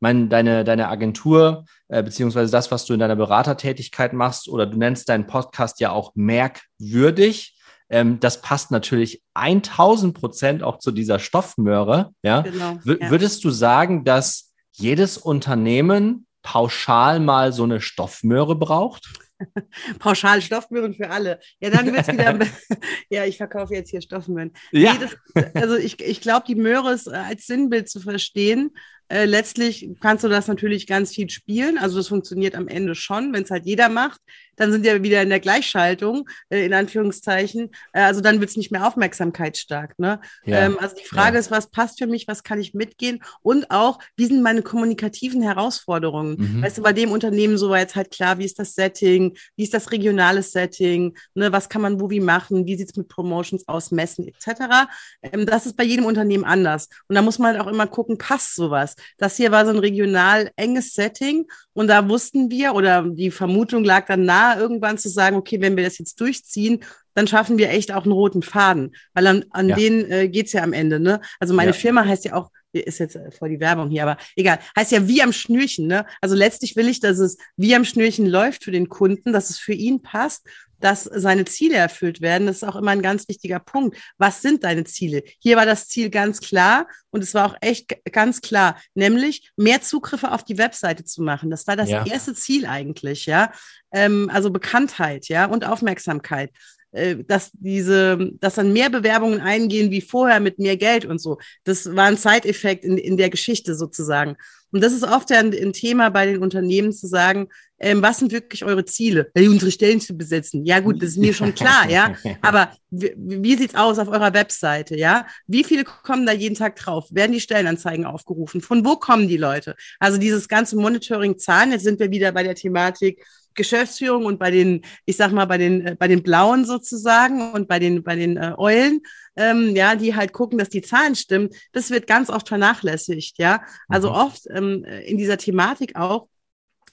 [0.00, 4.78] mein, deine, deine Agentur, äh, beziehungsweise das, was du in deiner Beratertätigkeit machst, oder du
[4.78, 7.56] nennst deinen Podcast ja auch merkwürdig?
[7.90, 12.12] Ähm, das passt natürlich 1000 Prozent auch zu dieser Stoffmöhre.
[12.22, 12.42] Ja?
[12.42, 13.10] Genau, ja.
[13.10, 19.08] Würdest du sagen, dass jedes Unternehmen pauschal mal so eine Stoffmöhre braucht?
[19.98, 21.40] Pauschal Stoffmöhren für alle.
[21.60, 22.38] Ja, dann wird es wieder.
[23.10, 24.52] ja, ich verkaufe jetzt hier Stoffmöhren.
[24.70, 24.94] Ja.
[24.94, 28.70] Nee, das, also ich, ich glaube, die Möhre ist als Sinnbild zu verstehen.
[29.10, 31.78] Äh, letztlich kannst du das natürlich ganz viel spielen.
[31.78, 34.20] Also das funktioniert am Ende schon, wenn es halt jeder macht
[34.60, 37.70] dann sind wir wieder in der Gleichschaltung, äh, in Anführungszeichen.
[37.92, 39.98] Äh, also dann wird es nicht mehr aufmerksamkeitsstark.
[39.98, 40.20] Ne?
[40.44, 40.66] Ja.
[40.66, 41.40] Ähm, also die Frage ja.
[41.40, 45.40] ist, was passt für mich, was kann ich mitgehen und auch, wie sind meine kommunikativen
[45.40, 46.36] Herausforderungen?
[46.38, 46.62] Mhm.
[46.62, 49.64] Weißt du, bei dem Unternehmen so war jetzt halt klar, wie ist das Setting, wie
[49.64, 51.50] ist das regionale Setting, ne?
[51.52, 54.88] was kann man wo wie machen, wie sieht es mit Promotions aus, Messen etc.
[55.22, 56.90] Ähm, das ist bei jedem Unternehmen anders.
[57.08, 58.94] Und da muss man halt auch immer gucken, passt sowas.
[59.18, 63.84] Das hier war so ein regional enges Setting und da wussten wir oder die Vermutung
[63.84, 66.80] lag dann nahe, irgendwann zu sagen, okay, wenn wir das jetzt durchziehen,
[67.14, 69.76] dann schaffen wir echt auch einen roten Faden, weil an, an ja.
[69.76, 71.00] den äh, geht's ja am Ende.
[71.00, 71.20] Ne?
[71.38, 71.76] Also meine ja.
[71.76, 75.22] Firma heißt ja auch, ist jetzt vor die Werbung hier, aber egal, heißt ja wie
[75.22, 75.88] am Schnürchen.
[75.88, 76.06] Ne?
[76.20, 79.58] Also letztlich will ich, dass es wie am Schnürchen läuft für den Kunden, dass es
[79.58, 80.46] für ihn passt
[80.80, 82.46] dass seine Ziele erfüllt werden.
[82.46, 83.96] Das ist auch immer ein ganz wichtiger Punkt.
[84.18, 85.22] Was sind deine Ziele?
[85.38, 89.82] Hier war das Ziel ganz klar und es war auch echt ganz klar, nämlich mehr
[89.82, 91.50] Zugriffe auf die Webseite zu machen.
[91.50, 92.04] Das war das ja.
[92.04, 93.52] erste Ziel eigentlich, ja.
[93.92, 96.50] Ähm, also Bekanntheit, ja, und Aufmerksamkeit
[96.92, 101.38] dass diese, dass dann mehr Bewerbungen eingehen wie vorher mit mehr Geld und so.
[101.64, 104.36] Das war ein Side-Effekt in, in der Geschichte sozusagen.
[104.72, 107.48] Und das ist oft ein, ein Thema bei den Unternehmen zu sagen,
[107.78, 110.64] ähm, was sind wirklich eure Ziele, hey, unsere Stellen zu besetzen?
[110.64, 112.14] Ja gut, das ist mir schon klar, ja.
[112.42, 115.26] Aber wie, wie sieht's aus auf eurer Webseite, ja?
[115.46, 117.06] Wie viele kommen da jeden Tag drauf?
[117.10, 118.60] Werden die Stellenanzeigen aufgerufen?
[118.60, 119.76] Von wo kommen die Leute?
[119.98, 123.24] Also dieses ganze Monitoring-Zahlen, jetzt sind wir wieder bei der Thematik,
[123.60, 127.68] Geschäftsführung und bei den, ich sag mal, bei den, äh, bei den Blauen sozusagen und
[127.68, 129.02] bei den, bei den äh, Eulen,
[129.36, 133.62] ähm, ja, die halt gucken, dass die Zahlen stimmen, das wird ganz oft vernachlässigt, ja.
[133.88, 134.16] Also mhm.
[134.16, 136.28] oft ähm, in dieser Thematik auch,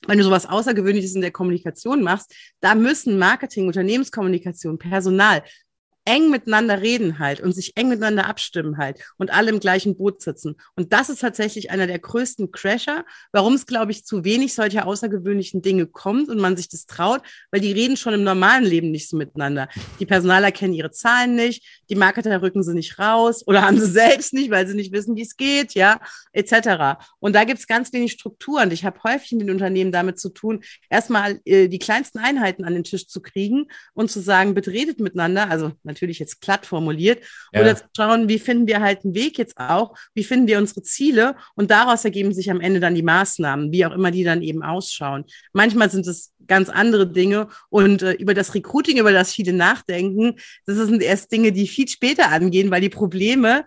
[0.08, 5.41] wenn du sowas Außergewöhnliches in der Kommunikation machst, da müssen Marketing, Unternehmenskommunikation, Personal
[6.08, 10.22] eng miteinander reden halt und sich eng miteinander abstimmen halt und alle im gleichen Boot
[10.22, 10.56] sitzen.
[10.76, 14.88] Und das ist tatsächlich einer der größten Crasher, warum es, glaube ich, zu wenig solcher
[14.88, 18.89] außergewöhnlichen Dinge kommt und man sich das traut, weil die reden schon im normalen Leben
[18.89, 19.67] nicht so miteinander.
[20.00, 23.91] Die Personaler kennen ihre Zahlen nicht, die Marketer rücken sie nicht raus oder haben sie
[23.91, 26.00] selbst nicht, weil sie nicht wissen, wie es geht, ja,
[26.32, 27.04] etc.
[27.20, 28.72] Und da gibt es ganz wenig Strukturen.
[28.72, 32.76] Ich habe häufig in den Unternehmen damit zu tun, erstmal äh, die kleinsten Einheiten an
[32.76, 37.24] den Tisch zu kriegen und zu sagen, bitte redet miteinander, also natürlich jetzt glatt formuliert,
[37.54, 37.62] ja.
[37.62, 40.84] oder zu schauen, wie finden wir halt einen Weg jetzt auch, wie finden wir unsere
[40.84, 44.42] Ziele und daraus ergeben sich am Ende dann die Maßnahmen, wie auch immer die dann
[44.42, 45.26] eben ausschauen.
[45.54, 50.36] Manchmal sind es ganz andere Dinge und äh, über das Recruiting, über das viele nachdenken,
[50.66, 53.66] das sind erst Dinge, die viel später angehen, weil die Probleme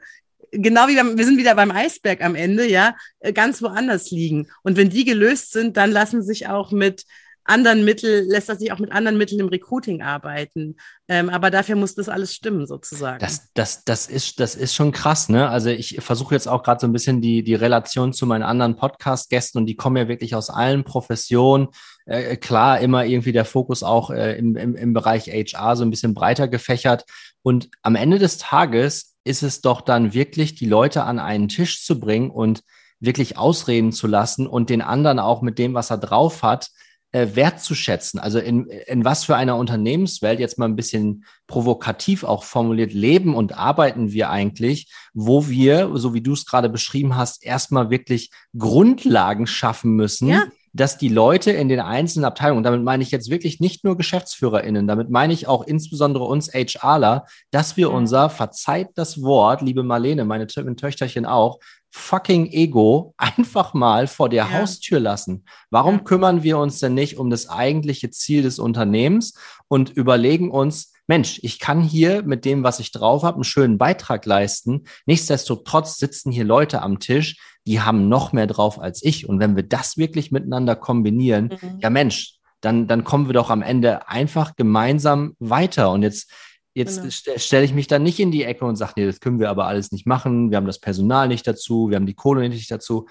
[0.52, 4.48] genau wie beim, wir sind wieder beim Eisberg am Ende, ja, äh, ganz woanders liegen.
[4.62, 7.04] Und wenn die gelöst sind, dann lassen sich auch mit
[7.44, 10.76] anderen Mitteln, lässt das sich auch mit anderen Mitteln im Recruiting arbeiten.
[11.08, 13.18] Ähm, aber dafür muss das alles stimmen, sozusagen.
[13.18, 15.48] Das, das, das, ist, das ist schon krass, ne?
[15.48, 18.76] Also ich versuche jetzt auch gerade so ein bisschen die, die Relation zu meinen anderen
[18.76, 21.68] Podcast-Gästen und die kommen ja wirklich aus allen Professionen.
[22.06, 25.90] Äh, klar, immer irgendwie der Fokus auch äh, im, im, im Bereich HR so ein
[25.90, 27.04] bisschen breiter gefächert.
[27.42, 31.84] Und am Ende des Tages ist es doch dann wirklich, die Leute an einen Tisch
[31.84, 32.62] zu bringen und
[33.00, 36.70] wirklich ausreden zu lassen und den anderen auch mit dem, was er drauf hat,
[37.12, 38.20] äh, wertzuschätzen.
[38.20, 43.34] Also in, in was für einer Unternehmenswelt, jetzt mal ein bisschen provokativ auch formuliert, leben
[43.34, 48.30] und arbeiten wir eigentlich, wo wir, so wie du es gerade beschrieben hast, erstmal wirklich
[48.56, 50.44] Grundlagen schaffen müssen, ja.
[50.72, 54.86] dass die Leute in den einzelnen Abteilungen, damit meine ich jetzt wirklich nicht nur GeschäftsführerInnen,
[54.86, 60.24] damit meine ich auch insbesondere uns HRler, dass wir unser, verzeiht das Wort, liebe Marlene,
[60.24, 61.58] meine Töchterchen auch,
[61.90, 64.52] fucking Ego einfach mal vor der ja.
[64.52, 65.44] Haustür lassen.
[65.70, 66.00] Warum ja.
[66.02, 69.34] kümmern wir uns denn nicht um das eigentliche Ziel des Unternehmens
[69.68, 73.78] und überlegen uns, Mensch, ich kann hier mit dem, was ich drauf habe, einen schönen
[73.78, 74.84] Beitrag leisten.
[75.06, 77.36] Nichtsdestotrotz sitzen hier Leute am Tisch,
[77.66, 79.28] die haben noch mehr drauf als ich.
[79.28, 81.78] Und wenn wir das wirklich miteinander kombinieren, mhm.
[81.80, 85.90] ja Mensch, dann, dann kommen wir doch am Ende einfach gemeinsam weiter.
[85.90, 86.30] Und jetzt
[86.72, 87.10] Jetzt genau.
[87.10, 89.50] st stelle ich mich dann nicht in die Ecke und sage, nee, das können wir
[89.50, 90.50] aber alles nicht machen.
[90.50, 93.06] Wir haben das Personal nicht dazu, wir haben die Kohle nicht dazu.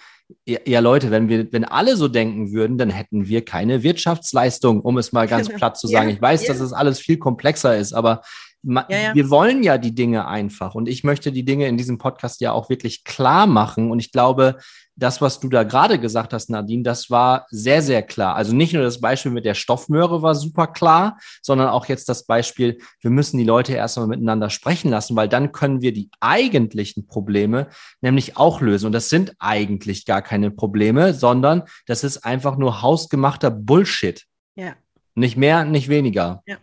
[0.45, 4.79] Ja, ja, Leute, wenn wir, wenn alle so denken würden, dann hätten wir keine Wirtschaftsleistung,
[4.81, 5.57] um es mal ganz genau.
[5.57, 6.09] platt zu sagen.
[6.09, 6.53] Ja, ich weiß, ja.
[6.53, 8.21] dass es alles viel komplexer ist, aber
[8.63, 9.15] ja, ja.
[9.15, 10.75] wir wollen ja die Dinge einfach.
[10.75, 13.89] Und ich möchte die Dinge in diesem Podcast ja auch wirklich klar machen.
[13.91, 14.57] Und ich glaube,
[14.99, 18.35] das, was du da gerade gesagt hast, Nadine, das war sehr, sehr klar.
[18.35, 22.25] Also nicht nur das Beispiel mit der Stoffmöhre war super klar, sondern auch jetzt das
[22.25, 27.07] Beispiel, wir müssen die Leute erstmal miteinander sprechen lassen, weil dann können wir die eigentlichen
[27.07, 27.69] Probleme
[28.01, 28.87] nämlich auch lösen.
[28.87, 34.25] Und das sind eigentlich gar keine Probleme, sondern das ist einfach nur hausgemachter Bullshit.
[34.55, 34.75] Ja.
[35.15, 36.43] Nicht mehr, nicht weniger.
[36.45, 36.57] Ja.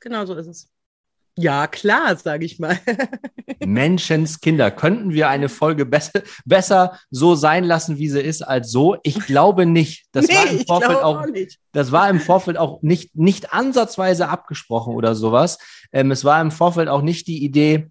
[0.00, 0.70] Genau so ist es.
[1.40, 2.80] Ja, klar, sage ich mal.
[3.64, 4.72] Menschenskinder.
[4.72, 8.96] Könnten wir eine Folge besser, besser so sein lassen, wie sie ist, als so?
[9.04, 10.06] Ich glaube nicht.
[10.10, 11.26] Das nee, war im Vorfeld auch, auch
[11.70, 15.58] das war im Vorfeld auch nicht, nicht ansatzweise abgesprochen oder sowas.
[15.92, 17.88] Ähm, es war im Vorfeld auch nicht die Idee,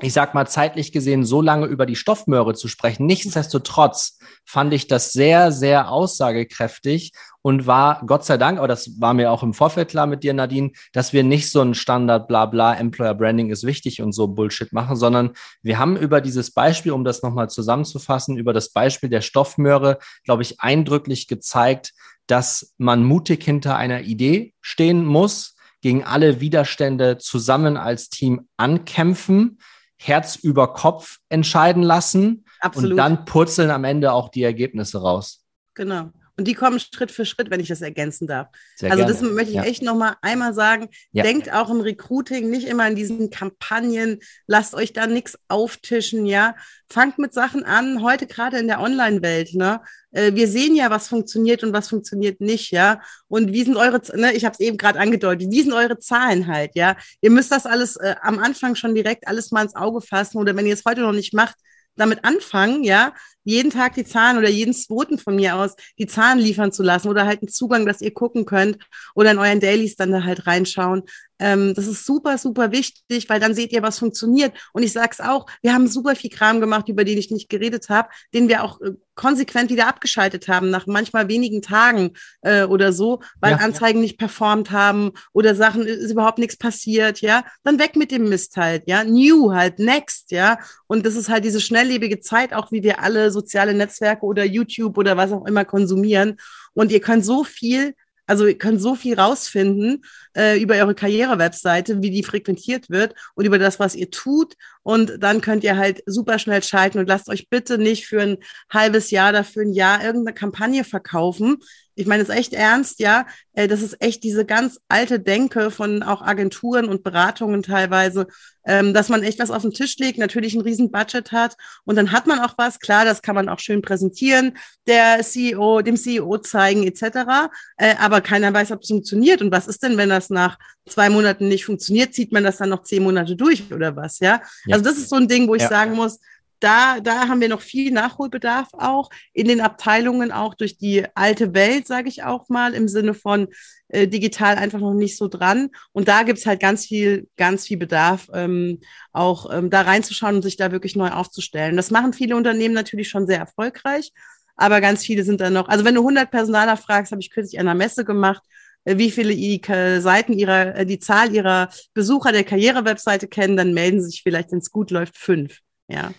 [0.00, 3.06] ich sag mal, zeitlich gesehen so lange über die Stoffmöhre zu sprechen.
[3.06, 7.12] Nichtsdestotrotz fand ich das sehr, sehr aussagekräftig
[7.42, 10.32] und war Gott sei Dank, aber das war mir auch im Vorfeld klar mit dir,
[10.32, 14.28] Nadine, dass wir nicht so ein Standard bla bla Employer Branding ist wichtig und so
[14.28, 15.32] Bullshit machen, sondern
[15.62, 20.42] wir haben über dieses Beispiel, um das nochmal zusammenzufassen, über das Beispiel der Stoffmöhre, glaube
[20.42, 21.92] ich, eindrücklich gezeigt,
[22.26, 29.58] dass man mutig hinter einer Idee stehen muss, gegen alle Widerstände zusammen als Team ankämpfen,
[30.02, 32.92] Herz über Kopf entscheiden lassen Absolut.
[32.92, 35.44] und dann purzeln am Ende auch die Ergebnisse raus.
[35.74, 36.10] Genau.
[36.38, 38.48] Und die kommen Schritt für Schritt, wenn ich das ergänzen darf.
[38.76, 39.20] Sehr also gerne.
[39.20, 39.64] das möchte ich ja.
[39.64, 40.88] echt nochmal einmal sagen.
[41.12, 41.24] Ja.
[41.24, 46.54] Denkt auch im Recruiting nicht immer in diesen Kampagnen, lasst euch da nichts auftischen, ja.
[46.88, 49.82] Fangt mit Sachen an, heute gerade in der Online-Welt, ne?
[50.10, 53.02] Äh, wir sehen ja, was funktioniert und was funktioniert nicht, ja.
[53.28, 56.46] Und wie sind eure, ne, ich habe es eben gerade angedeutet, wie sind eure Zahlen
[56.46, 56.96] halt, ja.
[57.20, 60.56] Ihr müsst das alles äh, am Anfang schon direkt alles mal ins Auge fassen oder
[60.56, 61.56] wenn ihr es heute noch nicht macht,
[61.96, 63.12] damit anfangen, ja,
[63.44, 67.08] jeden Tag die Zahlen oder jeden zweiten von mir aus die Zahlen liefern zu lassen
[67.08, 68.78] oder halt einen Zugang, dass ihr gucken könnt
[69.14, 71.02] oder in euren Dailies dann da halt reinschauen.
[71.38, 74.52] Ähm, das ist super, super wichtig, weil dann seht ihr, was funktioniert.
[74.72, 77.88] Und ich sag's auch, wir haben super viel Kram gemacht, über den ich nicht geredet
[77.88, 82.12] habe, den wir auch äh, konsequent wieder abgeschaltet haben, nach manchmal wenigen Tagen
[82.42, 84.02] äh, oder so, weil ja, Anzeigen ja.
[84.02, 88.56] nicht performt haben oder Sachen ist überhaupt nichts passiert, ja, dann weg mit dem Mist
[88.56, 90.58] halt, ja, new halt, next, ja.
[90.86, 94.96] Und das ist halt diese schnelllebige Zeit, auch wie wir alle soziale Netzwerke oder YouTube
[94.96, 96.36] oder was auch immer konsumieren.
[96.74, 97.94] Und ihr könnt so viel,
[98.32, 103.44] also ihr könnt so viel rausfinden äh, über eure Karriere-Webseite, wie die frequentiert wird und
[103.44, 104.54] über das, was ihr tut.
[104.82, 108.38] Und dann könnt ihr halt super schnell schalten und lasst euch bitte nicht für ein
[108.70, 111.58] halbes Jahr, dafür ein Jahr irgendeine Kampagne verkaufen,
[112.02, 113.26] ich meine es echt ernst, ja.
[113.52, 118.26] Äh, das ist echt diese ganz alte Denke von auch Agenturen und Beratungen teilweise,
[118.66, 122.10] ähm, dass man echt was auf den Tisch legt, natürlich ein Riesenbudget hat und dann
[122.10, 122.80] hat man auch was.
[122.80, 127.50] Klar, das kann man auch schön präsentieren, der CEO, dem CEO zeigen etc.
[127.76, 129.40] Äh, aber keiner weiß, ob es funktioniert.
[129.40, 132.14] Und was ist denn, wenn das nach zwei Monaten nicht funktioniert?
[132.14, 134.18] Zieht man das dann noch zehn Monate durch oder was?
[134.18, 134.42] Ja.
[134.66, 134.74] ja.
[134.74, 135.68] Also das ist so ein Ding, wo ich ja.
[135.68, 136.18] sagen muss,
[136.62, 141.54] da, da haben wir noch viel Nachholbedarf auch in den Abteilungen, auch durch die alte
[141.54, 143.48] Welt, sage ich auch mal, im Sinne von
[143.88, 145.70] äh, digital einfach noch nicht so dran.
[145.92, 148.80] Und da gibt's halt ganz viel, ganz viel Bedarf, ähm,
[149.12, 151.76] auch ähm, da reinzuschauen und sich da wirklich neu aufzustellen.
[151.76, 154.12] Das machen viele Unternehmen natürlich schon sehr erfolgreich,
[154.56, 157.58] aber ganz viele sind dann noch, also wenn du 100 Personaler fragst, habe ich kürzlich
[157.58, 158.42] an einer Messe gemacht,
[158.84, 159.60] äh, wie viele die
[160.00, 164.58] Seiten ihrer, äh, die Zahl ihrer Besucher der Karriere-Webseite kennen, dann melden sich vielleicht, wenn
[164.58, 165.58] es gut läuft, fünf.
[165.88, 166.12] Ja.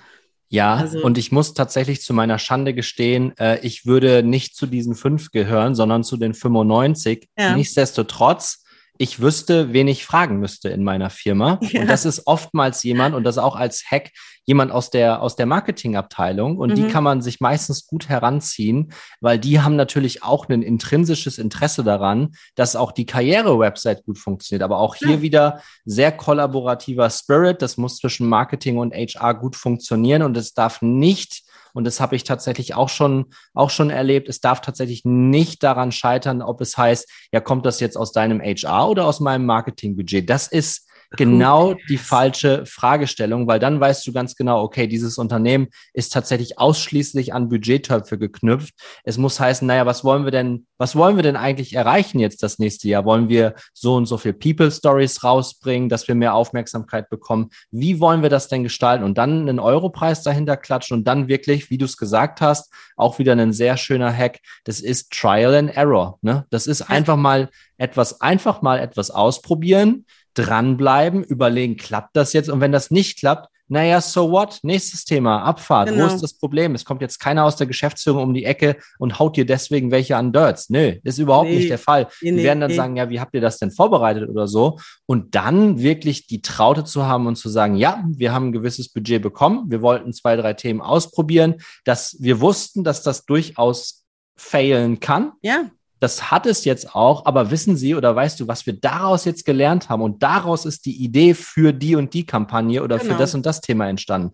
[0.54, 4.68] Ja, also, und ich muss tatsächlich zu meiner Schande gestehen, äh, ich würde nicht zu
[4.68, 7.28] diesen fünf gehören, sondern zu den 95.
[7.36, 7.56] Ja.
[7.56, 8.63] Nichtsdestotrotz
[8.98, 11.60] ich wüsste, wen ich fragen müsste in meiner Firma.
[11.74, 11.82] Ja.
[11.82, 14.12] Und das ist oftmals jemand und das auch als Hack
[14.46, 16.58] jemand aus der, aus der Marketingabteilung.
[16.58, 16.76] Und mhm.
[16.76, 18.92] die kann man sich meistens gut heranziehen,
[19.22, 24.62] weil die haben natürlich auch ein intrinsisches Interesse daran, dass auch die Karriere-Website gut funktioniert.
[24.62, 25.22] Aber auch hier ja.
[25.22, 27.62] wieder sehr kollaborativer Spirit.
[27.64, 32.16] Das muss zwischen Marketing und HR gut funktionieren und es darf nicht Und das habe
[32.16, 34.30] ich tatsächlich auch schon, auch schon erlebt.
[34.30, 38.40] Es darf tatsächlich nicht daran scheitern, ob es heißt, ja, kommt das jetzt aus deinem
[38.40, 40.30] HR oder aus meinem Marketingbudget?
[40.30, 45.68] Das ist genau die falsche Fragestellung, weil dann weißt du ganz genau, okay, dieses Unternehmen
[45.94, 48.74] ist tatsächlich ausschließlich an Budgettöpfe geknüpft.
[49.04, 52.42] Es muss heißen, naja, was wollen wir denn, was wollen wir denn eigentlich erreichen jetzt
[52.42, 53.06] das nächste Jahr?
[53.06, 57.50] Wollen wir so und so viel People Stories rausbringen, dass wir mehr Aufmerksamkeit bekommen?
[57.72, 59.04] Wie wollen wir das denn gestalten?
[59.04, 63.20] Und dann einen Europreis dahinter klatschen und dann wirklich, wie du es gesagt hast, auch
[63.20, 64.40] wieder ein sehr schöner Hack.
[64.64, 66.18] Das ist Trial and Error.
[66.22, 66.46] Ne?
[66.50, 72.50] Das ist einfach mal etwas, einfach mal etwas ausprobieren dranbleiben, überlegen, klappt das jetzt?
[72.50, 74.60] Und wenn das nicht klappt, naja, so what?
[74.62, 75.90] Nächstes Thema, Abfahrt.
[75.90, 76.04] Genau.
[76.04, 76.76] Wo ist das Problem?
[76.76, 80.18] Es kommt jetzt keiner aus der Geschäftsführung um die Ecke und haut dir deswegen welche
[80.18, 80.70] an Dirts.
[80.70, 81.56] Nö, ist überhaupt nee.
[81.56, 82.08] nicht der Fall.
[82.22, 82.78] Nee, die werden dann nee.
[82.78, 84.80] sagen, ja, wie habt ihr das denn vorbereitet oder so?
[85.06, 88.90] Und dann wirklich die Traute zu haben und zu sagen, ja, wir haben ein gewisses
[88.90, 89.72] Budget bekommen.
[89.72, 91.56] Wir wollten zwei, drei Themen ausprobieren,
[91.86, 94.04] dass wir wussten, dass das durchaus
[94.36, 95.32] failen kann.
[95.42, 95.70] Ja.
[96.04, 99.46] Das hat es jetzt auch, aber wissen Sie oder weißt du, was wir daraus jetzt
[99.46, 100.02] gelernt haben?
[100.02, 103.14] Und daraus ist die Idee für die und die Kampagne oder genau.
[103.14, 104.34] für das und das Thema entstanden.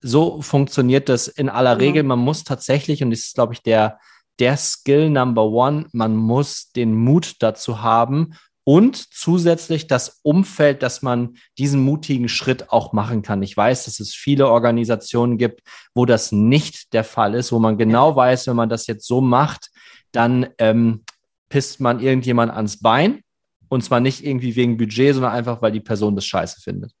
[0.00, 1.86] So funktioniert das in aller genau.
[1.86, 2.02] Regel.
[2.02, 4.00] Man muss tatsächlich, und das ist, glaube ich, der,
[4.40, 8.34] der Skill Number One, man muss den Mut dazu haben
[8.64, 13.40] und zusätzlich das Umfeld, dass man diesen mutigen Schritt auch machen kann.
[13.44, 15.60] Ich weiß, dass es viele Organisationen gibt,
[15.94, 19.20] wo das nicht der Fall ist, wo man genau weiß, wenn man das jetzt so
[19.20, 19.70] macht,
[20.12, 21.04] dann ähm,
[21.48, 23.22] pisst man irgendjemand ans Bein.
[23.68, 26.92] Und zwar nicht irgendwie wegen Budget, sondern einfach, weil die Person das scheiße findet.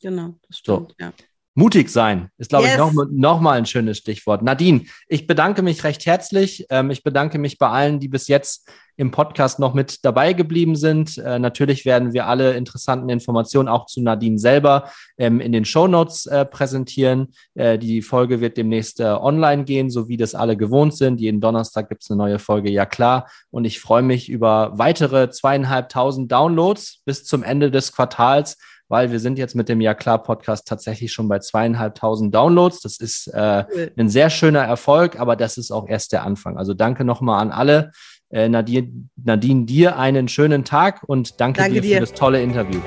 [0.00, 1.04] Genau, das stimmt, so.
[1.04, 1.12] ja.
[1.54, 2.74] Mutig sein ist, glaube yes.
[2.74, 4.42] ich, noch, noch mal ein schönes Stichwort.
[4.42, 6.66] Nadine, ich bedanke mich recht herzlich.
[6.70, 10.76] Ähm, ich bedanke mich bei allen, die bis jetzt im Podcast noch mit dabei geblieben
[10.76, 11.18] sind.
[11.18, 15.88] Äh, natürlich werden wir alle interessanten Informationen auch zu Nadine selber ähm, in den Show
[15.88, 17.34] Notes äh, präsentieren.
[17.54, 21.20] Äh, die Folge wird demnächst online gehen, so wie das alle gewohnt sind.
[21.20, 23.28] Jeden Donnerstag gibt es eine neue Folge, ja klar.
[23.50, 28.56] Und ich freue mich über weitere zweieinhalbtausend Downloads bis zum Ende des Quartals
[28.92, 32.80] weil wir sind jetzt mit dem Ja klar Podcast tatsächlich schon bei zweieinhalbtausend Downloads.
[32.80, 33.64] Das ist äh,
[33.96, 36.58] ein sehr schöner Erfolg, aber das ist auch erst der Anfang.
[36.58, 37.92] Also danke nochmal an alle.
[38.28, 42.42] Äh, Nadine, Nadine, dir einen schönen Tag und danke, danke dir, dir für das tolle
[42.42, 42.80] Interview.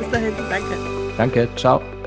[0.00, 0.74] Bis dahin, danke.
[1.16, 1.97] Danke, ciao.